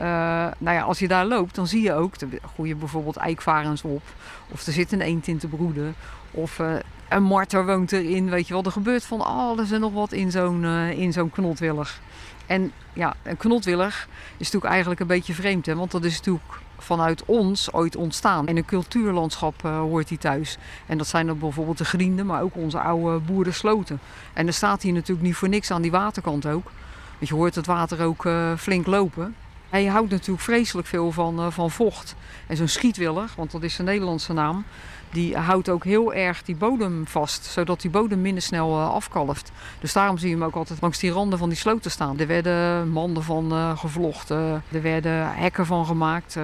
[0.57, 4.03] nou ja, als je daar loopt, dan zie je ook, er groeien bijvoorbeeld eikvarens op.
[4.51, 5.95] Of er zit een eend in te broeden.
[6.31, 6.73] Of uh,
[7.09, 8.63] een marter woont erin, weet je wel.
[8.63, 11.99] Er gebeurt van alles en nog wat in zo'n in zo'n knotwillig.
[12.45, 15.65] En ja, een knotwillig is natuurlijk eigenlijk een beetje vreemd.
[15.65, 15.75] Hè?
[15.75, 16.43] Want dat is natuurlijk
[16.77, 18.47] vanuit ons ooit ontstaan.
[18.47, 20.57] In een cultuurlandschap hoort hij thuis.
[20.85, 23.99] En dat zijn dan bijvoorbeeld de grienden, maar ook onze oude boerensloten.
[24.33, 26.71] En er staat hier natuurlijk niet voor niks aan die waterkant ook.
[27.17, 29.35] Want je hoort het water ook uh, flink lopen.
[29.69, 32.15] Hij houdt natuurlijk vreselijk veel van, uh, van vocht.
[32.47, 34.65] En zo'n schietwillig, want dat is zijn Nederlandse naam,
[35.11, 39.51] die houdt ook heel erg die bodem vast, zodat die bodem minder snel uh, afkalft.
[39.79, 42.19] Dus daarom zie je hem ook altijd langs die randen van die sloten staan.
[42.19, 46.37] Er werden manden van gevlochten, er werden hekken van gemaakt,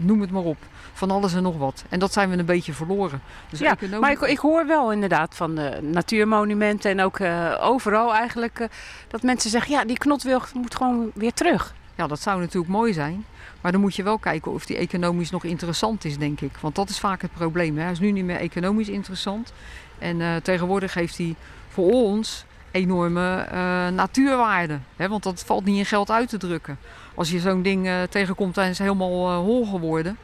[0.00, 0.58] noem het maar op.
[0.98, 1.84] Van alles en nog wat.
[1.88, 3.20] En dat zijn we een beetje verloren.
[3.50, 7.20] Dus ja, maar ik, ik, hoor wel inderdaad van de natuurmonumenten en ook
[7.60, 8.68] overal eigenlijk
[9.08, 11.74] dat mensen zeggen, ja, die knotwilg moet gewoon weer terug.
[11.94, 13.24] Ja, dat zou natuurlijk mooi zijn.
[13.60, 16.56] Maar dan moet je wel kijken of die economisch nog interessant is, denk ik.
[16.60, 17.76] Want dat is vaak het probleem.
[17.76, 17.82] Hè.
[17.82, 19.52] Hij is nu niet meer economisch interessant.
[19.98, 21.34] En uh, tegenwoordig heeft hij
[21.68, 24.78] voor ons enorme uh, natuurwaarde.
[24.96, 26.78] Hè, want dat valt niet in geld uit te drukken.
[27.14, 30.18] Als je zo'n ding uh, tegenkomt, dan is het helemaal hol geworden.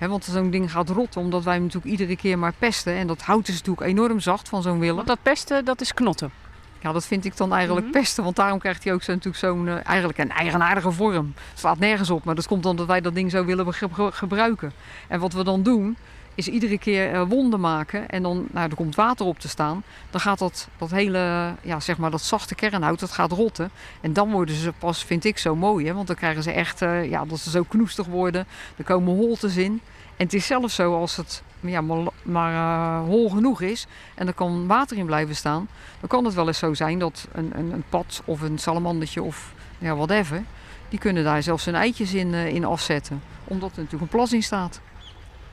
[0.00, 2.94] Hè, want zo'n ding gaat rotten, omdat wij hem natuurlijk iedere keer maar pesten.
[2.94, 5.06] En dat hout is natuurlijk enorm zacht van zo'n willen.
[5.06, 6.30] dat pesten, dat is knotten.
[6.78, 8.00] Ja, dat vind ik dan eigenlijk mm -hmm.
[8.00, 8.24] pesten.
[8.24, 11.32] Want daarom krijgt hij ook zo, natuurlijk zo'n uh, eigenlijk een eigenaardige vorm.
[11.50, 13.74] Het slaat nergens op, maar dat komt omdat wij dat ding zo willen
[14.12, 14.72] gebruiken.
[15.08, 15.96] En wat we dan doen,
[16.40, 18.08] is iedere keer uh, wonden maken.
[18.08, 19.82] En dan, nou, er komt water op te staan.
[20.10, 23.70] Dan gaat dat, dat hele, ja, zeg maar, dat zachte kernhout, dat gaat rotten.
[24.00, 25.86] En dan worden ze pas, vind ik, zo mooi.
[25.86, 25.94] Hè?
[25.94, 28.46] Want dan krijgen ze echt, uh, ja, dat ze zo knoestig worden.
[28.76, 29.80] Er komen holtes in.
[30.16, 31.80] En het is zelfs zo als het ja,
[32.22, 35.68] maar, uh, hol genoeg is en er kan water in blijven staan,
[36.00, 39.22] dan kan het wel eens zo zijn dat een, een, een pad of een salamandertje
[39.22, 40.42] of ja, whatever,
[40.88, 44.42] die kunnen daar zelfs hun eitjes in, in afzetten, omdat er natuurlijk een plas in
[44.42, 44.80] staat.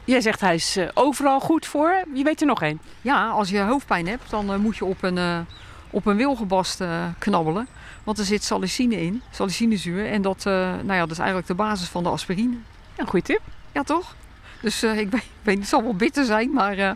[0.07, 2.03] Jij zegt hij is uh, overal goed voor.
[2.13, 2.79] Wie weet er nog één?
[3.01, 5.45] Ja, als je hoofdpijn hebt, dan moet je op een,
[5.89, 6.83] op een wilgebast
[7.17, 7.67] knabbelen.
[8.03, 10.05] Want er zit salicine in, salicinezuur.
[10.05, 12.55] En dat, nou ja, dat is eigenlijk de basis van de aspirine.
[12.95, 13.41] Een goede tip.
[13.71, 14.15] Ja, toch?
[14.61, 16.77] Dus uh, ik weet, weet, het zal wel bitter zijn, maar...
[16.77, 16.91] Uh,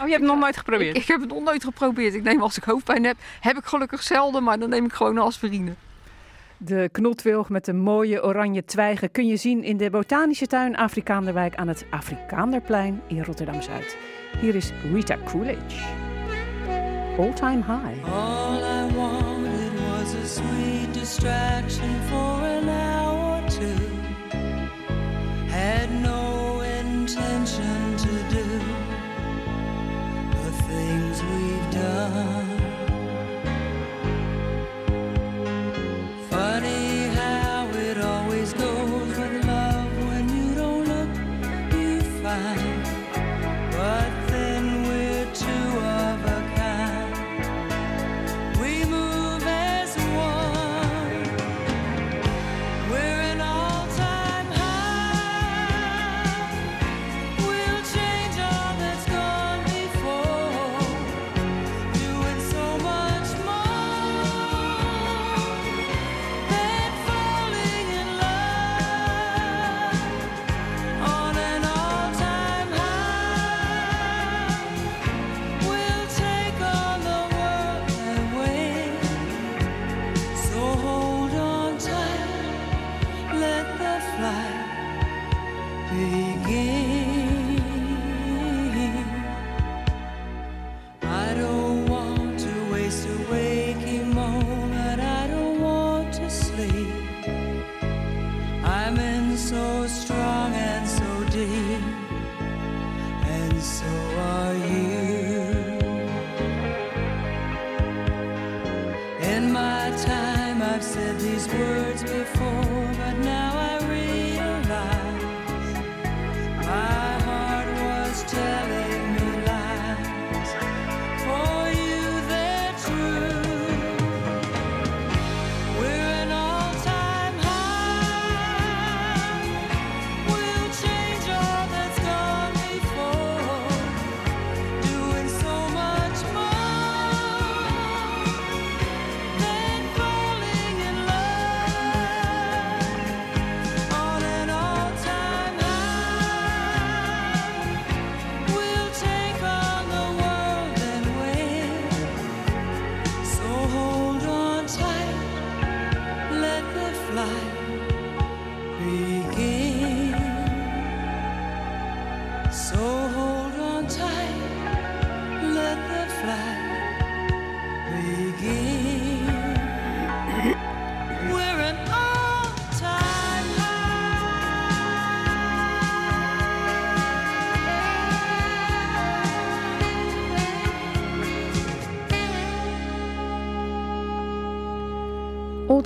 [0.00, 0.96] oh, je hebt het nog nooit geprobeerd?
[0.96, 2.14] Ik, ik, heb het nog nooit geprobeerd.
[2.14, 5.16] Ik neem als ik hoofdpijn heb, heb ik gelukkig zelden, maar dan neem ik gewoon
[5.16, 5.74] een aspirine.
[6.58, 11.54] De knotwilg met de mooie oranje twijgen kun je zien in de botanische tuin Afrikaanderwijk
[11.54, 13.96] aan het Afrikaanderplein in Rotterdam-Zuid.
[14.40, 15.84] Hier is Rita Coolidge.
[17.18, 18.12] All time high.
[18.12, 23.84] All I wanted was a sweet distraction for an hour or two.
[25.48, 28.44] Had no intention to do
[30.30, 32.35] the things we've done.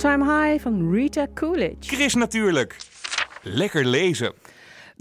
[0.01, 1.95] Time High van Rita Coolidge.
[1.95, 2.77] Chris natuurlijk.
[3.41, 4.33] Lekker lezen.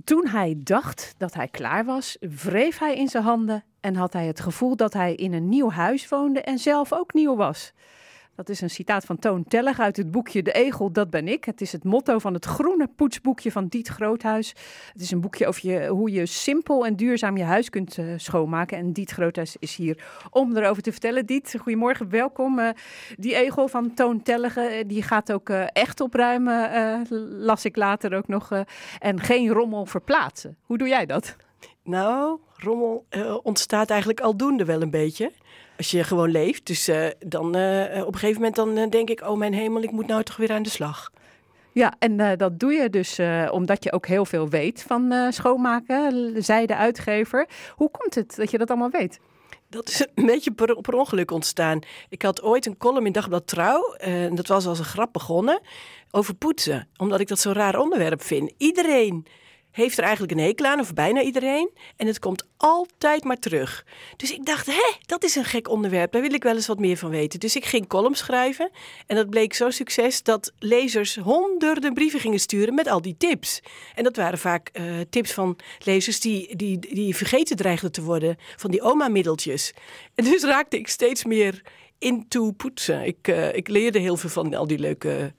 [0.04, 4.26] Toen hij dacht dat hij klaar was, wreef hij in zijn handen en had hij
[4.26, 7.72] het gevoel dat hij in een nieuw huis woonde en zelf ook nieuw was.
[8.34, 11.44] Dat is een citaat van Toon Tellig uit het boekje De Egel, dat ben ik.
[11.44, 14.54] Het is het motto van het groene poetsboekje van Diet Groothuis.
[14.92, 18.78] Het is een boekje over hoe je simpel en duurzaam je huis kunt eh, schoonmaken.
[18.78, 21.26] En Diet Groothuis is hier om erover te vertellen.
[21.26, 22.58] Diet, goedemorgen, welkom.
[22.58, 22.68] Eh,
[23.16, 28.28] die Egel van Toon Tellige, eh, die gaat ook echt opruimen, las ik later ook
[28.28, 28.48] nog.
[28.98, 30.56] en geen rommel verplaatsen.
[30.62, 31.36] Hoe doe jij dat?
[31.82, 33.06] Nou, rommel
[33.42, 35.32] ontstaat eigenlijk aldoende wel een beetje.
[35.80, 36.66] Als je gewoon leeft.
[36.66, 39.20] Dus eh, dan eh, op een gegeven moment dan eh, denk ik...
[39.28, 41.10] oh mijn hemel, ik moet nou toch weer aan de slag.
[41.72, 45.12] Ja, en eh, dat doe je dus eh, omdat je ook heel veel weet van
[45.12, 47.48] eh, schoonmaken, zei de uitgever.
[47.74, 49.20] Hoe komt het dat je dat allemaal weet?
[49.68, 51.78] Dat is een beetje per, per ongeluk ontstaan.
[52.08, 53.94] Ik had ooit een column in Dagblad Trouw.
[53.94, 55.60] eh, En dat was als een grap begonnen.
[56.10, 56.88] Over poetsen.
[56.96, 58.52] Omdat ik dat zo'n raar onderwerp vind.
[58.56, 59.26] Iedereen
[59.70, 61.70] heeft er eigenlijk een hekel aan, of bijna iedereen.
[61.96, 63.84] En het komt altijd maar terug.
[64.16, 66.12] Dus ik dacht, hé, dat is een gek onderwerp.
[66.12, 67.40] Daar wil ik wel eens wat meer van weten.
[67.40, 68.70] Dus ik ging columns schrijven.
[69.06, 73.60] En dat bleek zo'n succes dat lezers honderden brieven gingen sturen met al die tips.
[73.94, 78.36] En dat waren vaak eh, tips van lezers die, die, die vergeten dreigden te worden.
[78.56, 79.72] Van die oma-middeltjes.
[80.14, 81.62] En dus raakte ik steeds meer
[81.98, 83.04] into poetsen.
[83.04, 85.34] Ik, eh, ik leerde heel veel van al die leuke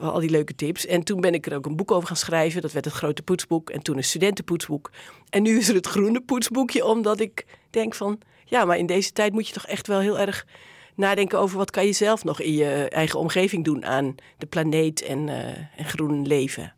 [0.00, 0.86] al die leuke tips.
[0.86, 2.62] En toen ben ik er ook een boek over gaan schrijven.
[2.62, 3.70] Dat werd het grote poetsboek.
[3.70, 4.90] En toen een studentenpoetsboek.
[5.30, 6.84] En nu is er het groene poetsboekje.
[6.84, 8.20] Omdat ik denk van...
[8.44, 10.46] Ja, maar in deze tijd moet je toch echt wel heel erg
[10.94, 11.58] nadenken over...
[11.58, 15.46] wat kan je zelf nog in je eigen omgeving doen aan de planeet en, eh,
[15.76, 16.74] en groen leven.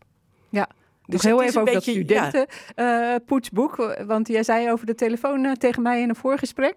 [0.48, 0.68] Ja.
[1.06, 2.30] Dus Nog heel even over beetje- ja.
[2.30, 3.76] dat studentenpoetsboek.
[4.06, 6.74] want jij zei over de telefoon eh, tegen mij in een voorgesprek.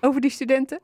[0.00, 0.80] Over die studenten.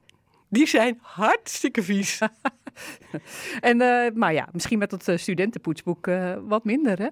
[0.49, 2.19] Die zijn hartstikke vies.
[3.61, 7.09] en, eh, maar ja, misschien met dat eh, studentenpoetsboek eh, wat minder, hè?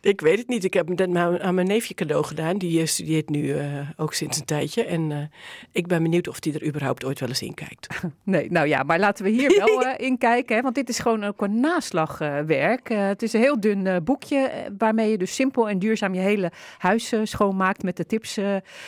[0.00, 0.64] Ik weet het niet.
[0.64, 1.00] Ik heb het
[1.40, 2.58] aan mijn neefje cadeau gedaan.
[2.58, 3.56] Die studeert nu
[3.96, 4.84] ook sinds een tijdje.
[4.84, 5.30] En
[5.72, 7.86] ik ben benieuwd of die er überhaupt ooit wel eens in kijkt.
[8.22, 10.56] Nee, nou ja, maar laten we hier wel eh, in kijken.
[10.56, 12.88] Hè, want dit is gewoon ook een naslagwerk.
[12.88, 17.12] Het is een heel dun boekje waarmee je dus simpel en duurzaam je hele huis
[17.22, 18.38] schoonmaakt met de tips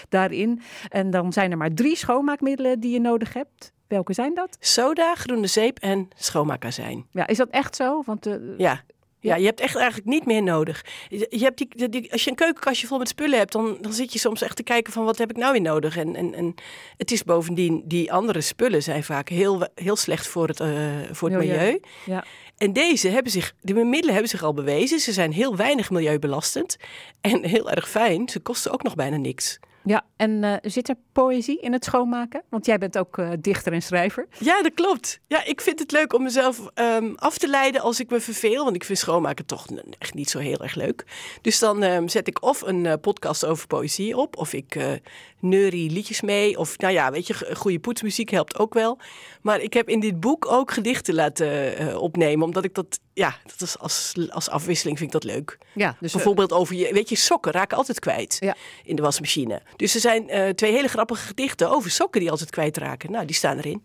[0.08, 0.60] daarin.
[0.88, 3.74] En dan zijn er maar drie schoonmaakmiddelen die je nodig hebt.
[3.88, 4.56] Welke zijn dat?
[4.60, 7.06] Soda, groene zeep en schoonmaakazijn.
[7.10, 8.02] Ja, is dat echt zo?
[8.06, 8.82] Want, eh, Ja.
[9.20, 10.84] Ja, je hebt echt eigenlijk niet meer nodig.
[11.08, 14.12] Je hebt die, die, als je een keukenkastje vol met spullen hebt, dan, dan zit
[14.12, 15.96] je soms echt te kijken van wat heb ik nou weer nodig.
[15.96, 16.54] En, en, en
[16.96, 20.68] het is bovendien, die andere spullen zijn vaak heel, heel slecht voor het, eh,
[21.10, 21.56] voor het Milieu.
[21.56, 21.80] milieu.
[22.06, 22.24] Ja.
[22.56, 25.00] En deze hebben zich, de middelen hebben zich al bewezen.
[25.00, 26.76] Ze zijn heel weinig milieubelastend
[27.20, 28.28] en heel erg fijn.
[28.28, 29.58] Ze kosten ook nog bijna niks.
[29.84, 32.42] Ja, en eh, zit er poëzie in het schoonmaken?
[32.48, 34.26] Want jij bent ook eh, dichter en schrijver.
[34.38, 35.20] Ja, dat klopt.
[35.26, 38.64] Ja, ik vind het leuk om mezelf ehm, af te leiden als ik me verveel.
[38.64, 39.66] Want ik vind schoonmaken toch
[39.98, 41.04] echt niet zo heel erg leuk.
[41.42, 44.36] Dus dan ehm, zet ik of een eh, podcast over poëzie op.
[44.36, 44.92] Of ik eh
[45.40, 46.58] neurie liedjes mee.
[46.58, 48.98] Of nou ja, weet je, goede poetsmuziek helpt ook wel.
[49.42, 52.46] Maar ik heb in dit boek ook gedichten laten opnemen.
[52.46, 55.58] Omdat ik dat, ja, dat is als, als afwisseling vind ik dat leuk.
[55.74, 58.38] Ja, dus, Bijvoorbeeld over je, weet je, sokken raken altijd kwijt
[58.84, 59.62] in de wasmachine.
[59.76, 63.10] Dus er zijn twee hele grappige gedichten over sokken die altijd kwijtraken.
[63.10, 63.84] Nou, die staan erin.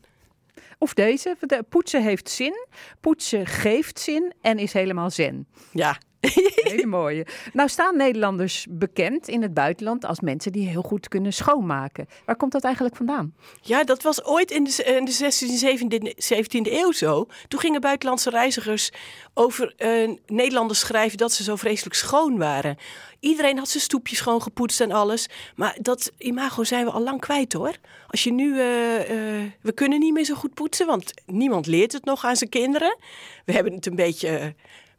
[0.78, 1.36] Of deze.
[1.40, 2.68] De- Poetsen heeft zin,
[3.02, 5.48] poetsen geeft zin en is helemaal zen.
[5.72, 5.98] Ja,
[6.72, 7.26] Hele mooie.
[7.54, 12.08] Nou staan Nederlanders bekend in het buitenland als mensen die heel goed kunnen schoonmaken.
[12.26, 13.34] Waar komt dat eigenlijk vandaan?
[13.62, 17.28] Ja, dat was ooit in de, in de 16e, 17e eeuw zo.
[17.48, 18.92] Toen gingen buitenlandse reizigers
[19.34, 22.78] over eh, Nederlanders schrijven dat ze zo vreselijk schoon waren.
[23.22, 25.30] Iedereen had zijn stoepje schoon gepoetst en alles.
[25.56, 27.76] Maar dat imago zijn we al lang kwijt hoor.
[28.08, 31.92] Als je nu, eh, eh, we kunnen niet meer zo goed poetsen, want niemand leert
[31.92, 32.98] het nog aan zijn kinderen.
[33.46, 34.48] We hebben het een beetje eh,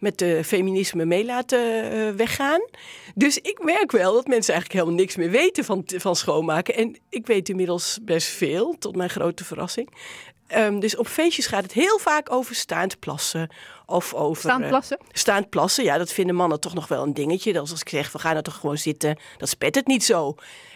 [0.02, 2.60] met de feminisme mee laten eh, weggaan.
[3.14, 6.74] Dus ik merk wel dat mensen eigenlijk helemaal niks meer weten van, van schoonmaken.
[6.74, 9.88] En ik weet inmiddels best veel, tot mijn grote verrassing.
[10.46, 13.48] Ehm, dus op feestjes gaat het heel vaak over staand plassen.
[13.86, 14.98] Of over, Staand eh, plassen?
[15.12, 17.52] staand plassen, ja, dat vinden mannen toch nog wel een dingetje.
[17.52, 20.34] Dat als ik zeg, we gaan er toch gewoon zitten, dan spet het niet zo.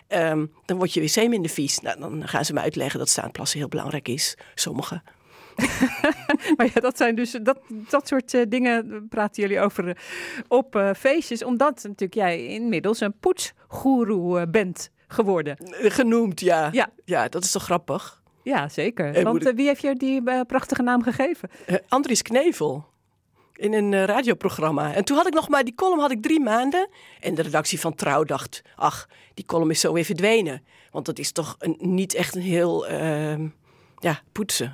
[0.09, 1.81] Ehm, dan wordt je wc minder vies.
[1.81, 4.37] Nou, dan gaan ze me uitleggen dat staand plassen heel belangrijk is.
[4.55, 5.03] Sommigen.
[6.57, 9.95] Maar ja, dat zijn dus dat, dat soort eh, dingen praten jullie over eh,
[10.49, 11.45] op eh, feestjes.
[11.45, 15.57] Omdat natuurlijk jij inmiddels een poetsgoeroe bent geworden.
[15.71, 16.69] Genoemd, ja.
[16.73, 16.89] Ja.
[17.05, 18.23] Ja, dat is toch grappig.
[18.43, 19.15] Ja, zeker.
[19.15, 21.51] En Want ik- wie heeft je die prachtige naam gegeven?
[21.89, 22.85] Andries Knevel.
[23.55, 24.95] In een radioprogramma.
[24.95, 26.89] En toen had ik nog maar, die column had ik drie maanden.
[27.21, 30.63] En de redactie van Trouw dacht, ach, die column is zo weer verdwenen.
[30.91, 33.49] Want dat is toch een, niet echt een heel, ehm,
[34.07, 34.73] ja, poetsen.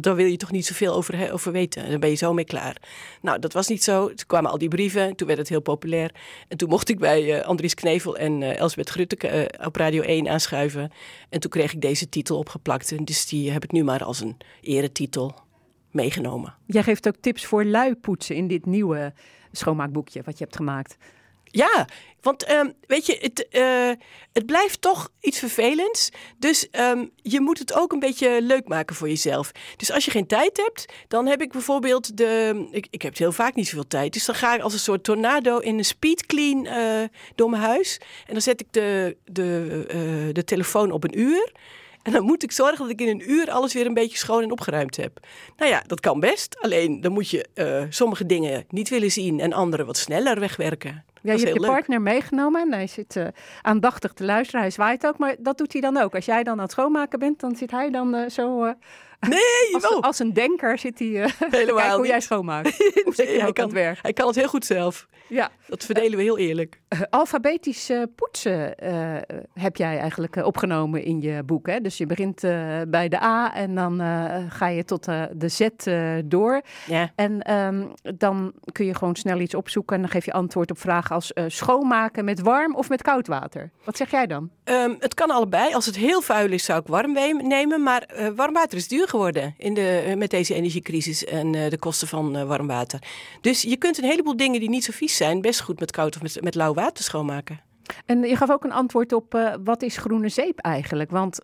[0.00, 1.90] Daar, wil je toch niet zoveel over, over weten.
[1.90, 2.76] Dan ben je zo mee klaar.
[3.22, 4.06] Nou, dat was niet zo.
[4.06, 5.16] Toen kwamen al die brieven.
[5.16, 6.14] Toen werd het heel populair.
[6.48, 10.02] En toen mocht ik bij eh, Andries Knevel en eh Elsbeth Grutte eh, op Radio
[10.02, 10.92] 1 aanschuiven.
[11.28, 12.92] En toen kreeg ik deze titel opgeplakt.
[12.92, 15.34] En dus die heb ik nu maar als een eretitel
[15.90, 16.54] meegenomen.
[16.66, 19.12] Jij geeft ook tips voor luipoetsen in dit nieuwe
[19.50, 20.96] schoonmaakboekje wat je hebt gemaakt.
[21.52, 21.86] Ja,
[22.22, 23.90] want ehm, weet je, het, eh,
[24.32, 26.10] het blijft toch iets vervelends.
[26.38, 29.52] Dus ehm, je moet het ook een beetje leuk maken voor jezelf.
[29.76, 32.66] Dus als je geen tijd hebt, dan heb ik bijvoorbeeld de.
[32.70, 34.12] Ik, ik heb heel vaak niet zoveel tijd.
[34.12, 37.62] Dus dan ga ik als een soort tornado in een speed clean eh, door mijn
[37.62, 38.00] huis.
[38.26, 41.52] En dan zet ik de, de, eh, de telefoon op een uur.
[42.02, 44.42] En dan moet ik zorgen dat ik in een uur alles weer een beetje schoon
[44.42, 45.26] en opgeruimd heb.
[45.56, 46.56] Nou ja, dat kan best.
[46.60, 47.46] Alleen dan moet je
[47.88, 51.04] sommige dingen niet willen zien en andere wat sneller wegwerken.
[51.22, 51.70] Ja, je hebt je leuk.
[51.70, 53.26] partner meegenomen en hij zit eh,
[53.62, 54.60] aandachtig te luisteren.
[54.60, 56.14] Hij zwaait ook, maar dat doet hij dan ook.
[56.14, 58.74] Als jij dan aan het schoonmaken bent, dan zit hij dan eh, zo...
[59.28, 61.08] Nee, als, als een denker zit hij
[61.38, 62.70] te Helemaal hoe jij schoonmaakt.
[63.16, 63.98] Nee, hij, aan kan, het werk?
[64.02, 65.06] hij kan het heel goed zelf.
[65.28, 65.50] Ja.
[65.66, 66.80] Dat verdelen we heel eerlijk.
[66.88, 71.66] Eh, alfabetisch eh, poetsen eh, heb jij eigenlijk opgenomen in je boek.
[71.66, 71.80] Hè?
[71.80, 72.40] Dus je begint
[72.88, 74.00] bij de A en dan
[74.48, 75.68] ga je tot de Z
[76.24, 76.62] door.
[76.86, 77.10] Ja.
[77.14, 80.78] En ehm, dan kun je gewoon snel iets opzoeken en dan geef je antwoord op
[80.78, 83.70] vragen als schoonmaken met warm of met koud water.
[83.84, 84.50] Wat zeg jij dan?
[84.64, 85.74] Ehm, het kan allebei.
[85.74, 87.12] Als het heel vuil is, zou ik warm
[87.48, 87.82] nemen.
[87.82, 91.78] Maar warm water is duur geworden in de, eh, met deze energiecrisis en eh, de
[91.78, 93.02] kosten van eh, warm water.
[93.40, 96.16] Dus je kunt een heleboel dingen die niet zo vies zijn, best goed met koud
[96.16, 97.60] of met, met lauw water schoonmaken.
[98.06, 101.10] En je gaf ook een antwoord op wat is groene zeep eigenlijk?
[101.10, 101.40] Want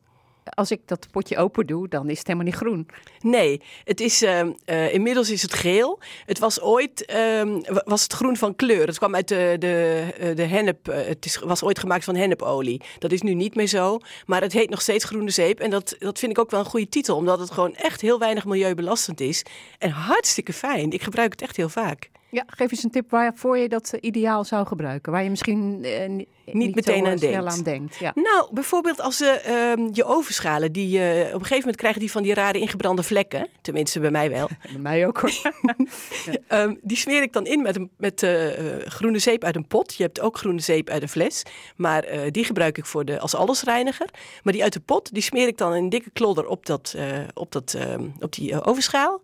[0.50, 2.88] als ik dat potje open doe, dan is het helemaal niet groen.
[3.20, 6.00] Nee, het is, ehm, eh, inmiddels is het geel.
[6.26, 8.86] Het was ooit ehm, wa- was het groen van kleur.
[8.86, 10.88] Het kwam uit de, de, eh, de hennep.
[10.88, 12.80] eh, het is, was ooit gemaakt van hennepolie.
[12.98, 13.98] Dat is nu niet meer zo.
[14.26, 15.60] Maar het heet nog steeds groene zeep.
[15.60, 17.16] En dat, dat vind ik ook wel een goede titel.
[17.16, 19.42] Omdat het gewoon echt heel weinig milieubelastend is.
[19.78, 20.90] En hartstikke fijn.
[20.90, 22.10] Ik gebruik het echt heel vaak.
[22.30, 25.12] Ja, geef eens een tip waarvoor je dat eh, ideaal zou gebruiken.
[25.12, 27.52] Waar je misschien eh, ni- niet, meteen aan snel denkt.
[27.52, 27.96] aan denkt.
[27.96, 28.12] Ja.
[28.14, 32.34] Nou, bijvoorbeeld als ehm, je ovenschalen, die op een gegeven moment krijgen die van die
[32.34, 33.48] rare ingebrande vlekken.
[33.60, 34.48] Tenminste, bij mij wel.
[34.72, 35.32] Bij mij ook hoor.
[36.46, 38.26] Ehm, die smeer ik dan in met, met
[38.84, 39.94] groene zeep uit een pot.
[39.94, 41.42] Je hebt ook groene zeep uit een fles.
[41.76, 44.08] Maar die gebruik ik voor de, als allesreiniger.
[44.42, 46.96] Maar die uit de pot, die smeer ik dan in een dikke klodder op, dat,
[47.34, 49.20] op, dat, ehm, op die ovenschaal.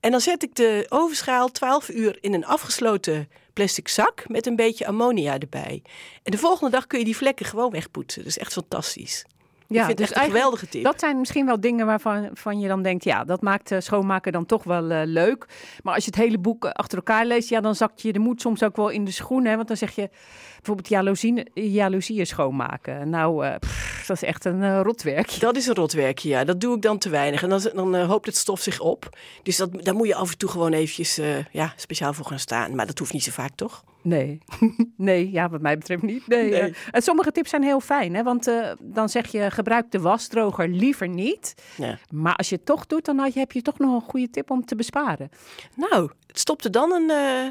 [0.00, 4.56] En dan zet ik de ovenschaal 12 uur in een afgesloten plastic zak met een
[4.56, 5.82] beetje ammonia erbij.
[6.22, 8.22] En de volgende dag kun je die vlekken gewoon wegpoetsen.
[8.22, 9.24] Dat is echt fantastisch.
[9.68, 10.84] Ik vind het echt een geweldige tip.
[10.84, 14.32] Dat zijn misschien wel dingen waarvan van je dan denkt, ja, dat maakt eh, schoonmaken
[14.32, 15.46] dan toch wel eh, leuk.
[15.82, 18.18] Maar als je het hele boek eh, achter elkaar leest, ja, dan zakt je de
[18.18, 19.50] moed soms ook wel in de schoenen.
[19.50, 19.56] Hè?
[19.56, 20.10] Want dan zeg je
[20.56, 23.10] bijvoorbeeld jaloezie, jaloezieën schoonmaken.
[23.10, 25.40] Nou, pff, dat is echt een eh, rotwerkje.
[25.40, 26.44] Dat is een rotwerkje, ja.
[26.44, 27.42] Dat doe ik dan te weinig.
[27.42, 29.18] En dan, dan hoopt het stof zich op.
[29.42, 32.74] Dus dat, daar moet je af en toe gewoon eventjes ja, speciaal voor gaan staan.
[32.74, 33.84] Maar dat hoeft niet zo vaak, toch?
[34.02, 34.38] Nee,
[34.96, 36.26] nee, ja, wat mij betreft niet.
[36.26, 36.60] Nee, Nee.
[36.60, 38.22] eh, en sommige tips zijn heel fijn, hè?
[38.22, 41.54] want eh, dan zeg je gebruik de wasdroger liever niet.
[41.76, 41.98] Ja.
[42.10, 44.64] Maar als je het toch doet, dan heb je toch nog een goede tip om
[44.64, 45.28] te besparen.
[45.76, 47.46] Nou, stop er dan een, eh,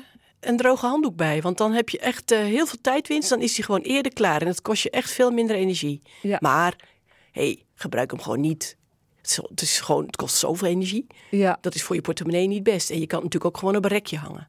[0.50, 1.42] een droge handdoek bij.
[1.42, 3.30] Want dan heb je echt eh, heel veel tijdwinst.
[3.30, 4.42] Dan is die gewoon eerder klaar.
[4.42, 6.02] En het kost je echt veel minder energie.
[6.22, 6.38] Ja.
[6.42, 6.76] Maar,
[7.32, 8.78] hey, gebruik hem gewoon niet.
[9.22, 11.08] Het is, gewoon, het kost zoveel energie.
[11.32, 11.58] Ja.
[11.62, 12.90] Dat is voor je portemonnee niet best.
[12.90, 14.48] En je kan het natuurlijk ook gewoon op een rekje hangen.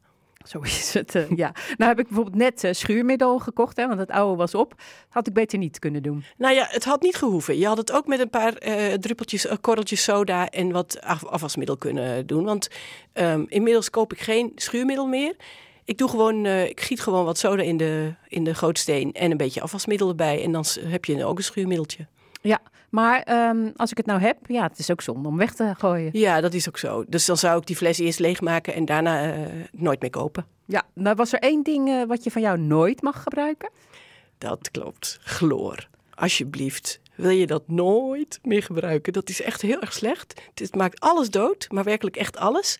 [0.49, 1.53] Zo is het, eh, ja.
[1.77, 4.75] Nou heb ik bijvoorbeeld net eh, schuurmiddel gekocht, hè, want het oude was op.
[5.09, 6.25] Had ik beter niet kunnen doen.
[6.37, 7.59] Nou ja, het had niet gehoeven.
[7.59, 11.77] Je had het ook met een paar eh, druppeltjes, korreltjes soda en wat af- afwasmiddel
[11.77, 12.45] kunnen doen.
[12.45, 12.69] Want
[13.13, 15.37] ehm, inmiddels koop ik geen schuurmiddel meer.
[15.85, 19.37] Ik, doe gewoon, ik giet gewoon wat soda in de, in de gootsteen en een
[19.37, 20.43] beetje afwasmiddel erbij.
[20.43, 22.07] En dan heb je ook een schuurmiddeltje.
[22.41, 22.61] Ja,
[22.91, 25.75] maar ehm, als ik het nou heb, ja, het is ook zonde om weg te
[25.79, 26.11] gooien.
[26.13, 27.05] Ja, dat is ook zo.
[27.09, 29.41] Dus dan zou ik die fles eerst leegmaken en daarna eh,
[29.73, 30.47] nooit meer kopen.
[30.65, 33.71] Ja, nou was er één ding eh, wat je van jou nooit mag gebruiken?
[34.39, 35.19] Dat klopt.
[35.23, 35.89] Chloor.
[36.15, 37.01] Alsjeblieft.
[37.15, 39.13] Wil je dat nooit meer gebruiken?
[39.13, 40.41] Dat is echt heel erg slecht.
[40.55, 42.79] Het maakt alles dood, maar werkelijk echt alles.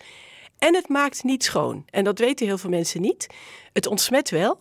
[0.59, 1.85] En het maakt niet schoon.
[1.91, 3.27] En dat weten heel veel mensen niet.
[3.73, 4.59] Het ontsmet wel,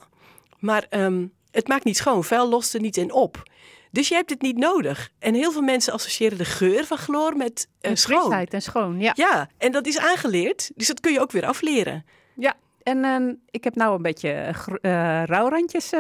[0.59, 2.23] maar ehm, het maakt niet schoon.
[2.23, 3.43] Vuil lost er niet in op.
[3.91, 5.09] Dus je hebt het niet nodig.
[5.19, 8.33] En heel veel mensen associëren de geur van chloor met Met schoon.
[8.33, 9.11] en schoon, ja.
[9.15, 10.71] Ja, en dat is aangeleerd.
[10.75, 12.05] Dus dat kun je ook weer afleren.
[12.35, 15.93] Ja, en ehm, ik heb nou een beetje eh, rouwrandjes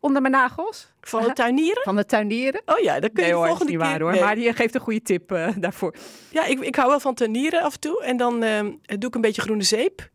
[0.00, 0.92] onder mijn nagels.
[1.00, 1.82] Van de tuinieren?
[1.82, 2.62] Van de tuinieren.
[2.66, 3.90] Oh ja, dat kun je nee, hoor, volgende niet keer...
[3.90, 4.10] waar hoor.
[4.10, 4.20] Nee.
[4.20, 5.94] Maar die geeft een goede tip daarvoor.
[6.30, 8.04] Ja, ik, ik hou wel van tuinieren af en toe.
[8.04, 10.10] En dan ehm, doe ik een beetje groene zeep.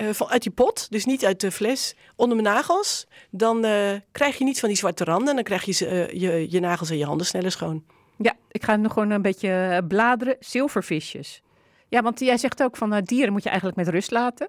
[0.00, 3.06] Eh, van, uit die pot, dus niet uit de fles, onder mijn nagels.
[3.30, 5.34] Dan eh, krijg je niet van die zwarte randen.
[5.34, 7.84] Dan krijg je eh, je, je nagels en je handen sneller schoon.
[8.16, 10.36] Ja, ik ga nog gewoon een beetje bladeren.
[10.40, 11.42] Zilvervisjes.
[11.88, 14.48] Ja, want jij zegt ook van dieren moet je eigenlijk met rust laten.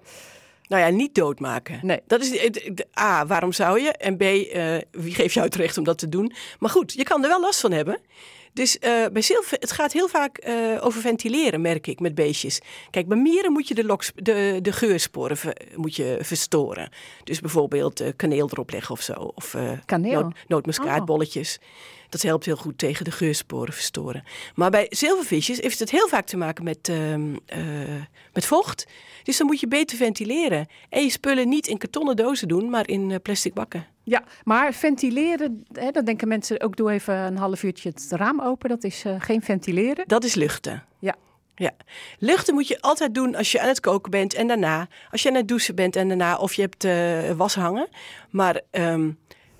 [0.68, 1.78] Nou ja, niet doodmaken.
[1.82, 2.00] Nee.
[2.06, 2.60] Dat is
[3.00, 3.88] A, waarom zou je?
[3.92, 6.32] En B, eh, wie geeft jou het recht om dat te doen?
[6.58, 8.00] Maar goed, je kan er wel last van hebben.
[8.52, 12.60] Dus eh, bij zilver, het gaat heel vaak eh, over ventileren, merk ik, met beestjes.
[12.90, 16.90] Kijk, bij mieren moet je de, loks, de, de geursporen ver- moet je verstoren.
[17.24, 19.12] Dus bijvoorbeeld kaneel erop leggen of zo.
[19.12, 19.56] Of
[19.86, 20.20] Kaneel?
[20.20, 21.58] noot- nootmuskaatbolletjes.
[22.12, 24.24] Dat helpt heel goed tegen de geursporen verstoren.
[24.54, 27.60] Maar bij zilvervisjes heeft het heel vaak te maken met, ehm, eh,
[28.32, 28.86] met vocht.
[29.22, 30.66] Dus dan moet je beter ventileren.
[30.88, 33.86] En je spullen niet in kartonnen dozen doen, maar in eh, plastic bakken.
[34.02, 38.40] Ja, maar ventileren, hè, dan denken mensen ook doe even een half uurtje het raam
[38.40, 38.68] open.
[38.68, 40.04] Dat is eh, geen ventileren.
[40.06, 40.84] Dat is luchten.
[40.98, 41.14] Ja.
[41.54, 41.70] Ja.
[42.18, 44.88] Luchten moet je altijd doen als je aan het koken bent en daarna.
[45.10, 46.36] Als je aan het douchen bent en daarna.
[46.36, 47.88] Of je hebt eh, was hangen.
[48.30, 49.10] Maar ehm,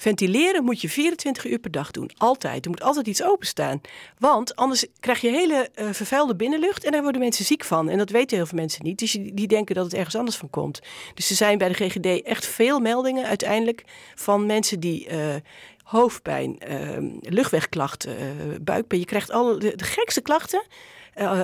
[0.03, 2.11] ventileren moet je 24 uur per dag doen.
[2.16, 2.64] Altijd.
[2.64, 3.80] Er moet altijd iets openstaan.
[4.18, 6.84] Want anders krijg je hele eh, vervuilde binnenlucht.
[6.84, 7.88] En daar worden mensen ziek van.
[7.88, 8.98] En dat weten heel veel mensen niet.
[8.98, 10.80] Dus die, denken dat het ergens anders van komt.
[11.14, 13.84] Dus er zijn bij de GGD echt veel meldingen uiteindelijk.
[14.14, 15.07] Van mensen die...
[15.07, 15.34] eh,
[15.82, 18.24] hoofdpijn, ehm, luchtwegklachten, eh,
[18.61, 19.00] buikpijn.
[19.00, 20.62] Je krijgt alle de, gekste klachten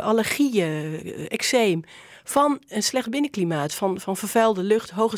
[0.03, 1.83] allergieën, eczeem,
[2.25, 5.17] van een slecht binnenklimaat, van, van vervuilde lucht, hoge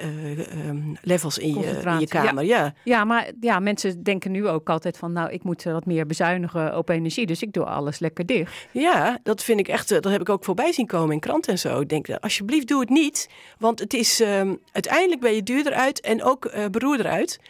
[0.00, 2.44] CO2-levels in, je, in je kamer.
[2.44, 2.74] Ja.
[2.84, 6.06] Ja, maar ja, mensen denken nu ook altijd van, nou, ik moet eh, wat meer
[6.06, 8.68] bezuinigen op energie, dus ik doe alles lekker dicht.
[8.70, 11.52] Ja, dat vind ik echt, eh, dat heb ik ook voorbij zien komen in kranten
[11.52, 11.80] en zo.
[11.80, 13.28] Ik denk, eh, alsjeblieft doe het niet,
[13.58, 17.40] want het is, ehm, uiteindelijk ben je duurder uit en ook eh beroerder uit.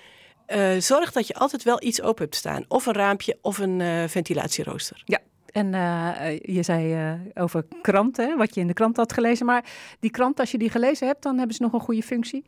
[0.52, 2.64] Eh, zorg dat je altijd wel iets open hebt staan.
[2.68, 5.02] Of een raampje of een eh, ventilatierooster.
[5.04, 5.18] Ja.
[5.52, 9.46] En eh, je zei eh, over kranten, wat je in de krant had gelezen.
[9.46, 9.64] Maar
[10.00, 12.44] die krant, als je die gelezen hebt, dan hebben ze nog een goede functie.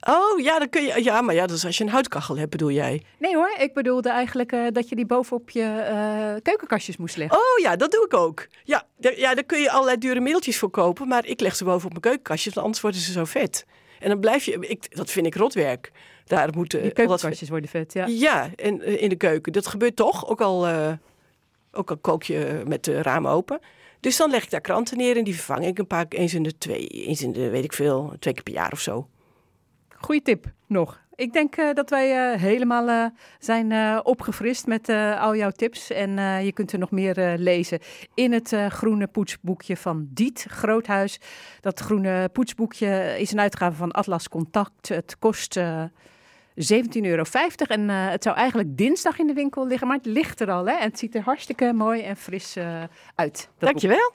[0.00, 1.04] Oh ja, dan kun je.
[1.04, 3.02] Ja, maar ja, dat is als je een houtkachel hebt, bedoel jij?
[3.18, 7.38] Nee hoor, ik bedoelde eigenlijk eh, dat je die bovenop je keukenkastjes moest leggen.
[7.38, 8.46] Oh ja, dat doe ik ook.
[8.64, 11.08] Ja, daar, ja, daar kun je allerlei dure middeltjes voor kopen.
[11.08, 13.66] Maar ik leg ze boven op mijn keukenkastjes, want anders worden ze zo vet.
[14.00, 14.58] En dan blijf je.
[14.68, 15.92] Ik, dat vind ik rotwerk.
[16.24, 16.78] Daar moeten.
[16.78, 18.06] Die dat- keukenkastjes worden vet, ja.
[18.06, 19.52] Ja, en, in de keuken.
[19.52, 20.66] Dat gebeurt toch, ook al,
[21.74, 23.60] ook al kook je met de ramen open.
[24.00, 26.42] Dus dan leg ik daar kranten neer en die vervang ik een paar eens in
[26.42, 29.08] de twee, eens in de weet ik veel, twee keer per jaar of zo.
[29.88, 31.02] Goeie tip nog.
[31.16, 33.06] Ik denk eh, dat wij eh, helemaal eh,
[33.38, 35.90] zijn opgefrist met al jouw tips.
[35.90, 37.78] En je kunt er nog meer lezen
[38.14, 41.20] in het groene poetsboekje van Diet Groothuis.
[41.60, 44.88] Dat groene poetsboekje is een uitgave van Atlas Contact.
[44.88, 45.60] Het kost
[46.54, 46.62] 17,50
[47.00, 47.24] euro.
[47.56, 50.66] En eh, het zou eigenlijk dinsdag in de winkel liggen, maar het ligt er al.
[50.66, 50.72] Hè?
[50.72, 52.82] En het ziet er hartstikke mooi en fris eh,
[53.14, 53.50] uit.
[53.92, 54.12] boek.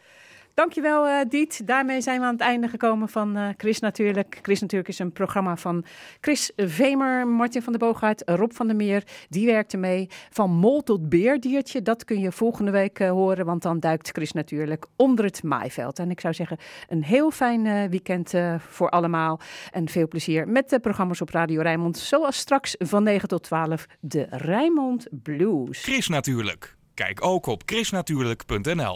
[0.59, 1.07] Dankjewel.
[1.07, 1.67] Eh Diet.
[1.67, 4.39] Daarmee zijn we aan het einde gekomen van eh, Chris Natuurlijk.
[4.41, 5.85] Chris Natuurlijk is een programma van
[6.21, 9.03] Chris Vemer, Martin van der Boogaard, Rob van der Meer.
[9.29, 10.07] Die werkte mee.
[10.29, 14.31] Van mol tot beerdiertje, dat kun je volgende week eh, horen, want dan duikt Chris
[14.31, 15.99] Natuurlijk onder het maaiveld.
[15.99, 16.57] En ik zou zeggen,
[16.87, 19.39] een heel fijn weekend voor allemaal.
[19.71, 21.97] En veel plezier met de programma's op Radio Rijnmond.
[21.97, 25.83] Zoals straks van 9 tot 12 de Rijnmond Blues.
[25.83, 26.77] Chris Natuurlijk.
[27.05, 28.85] Kijk ook op chrisnatuurlijk.nl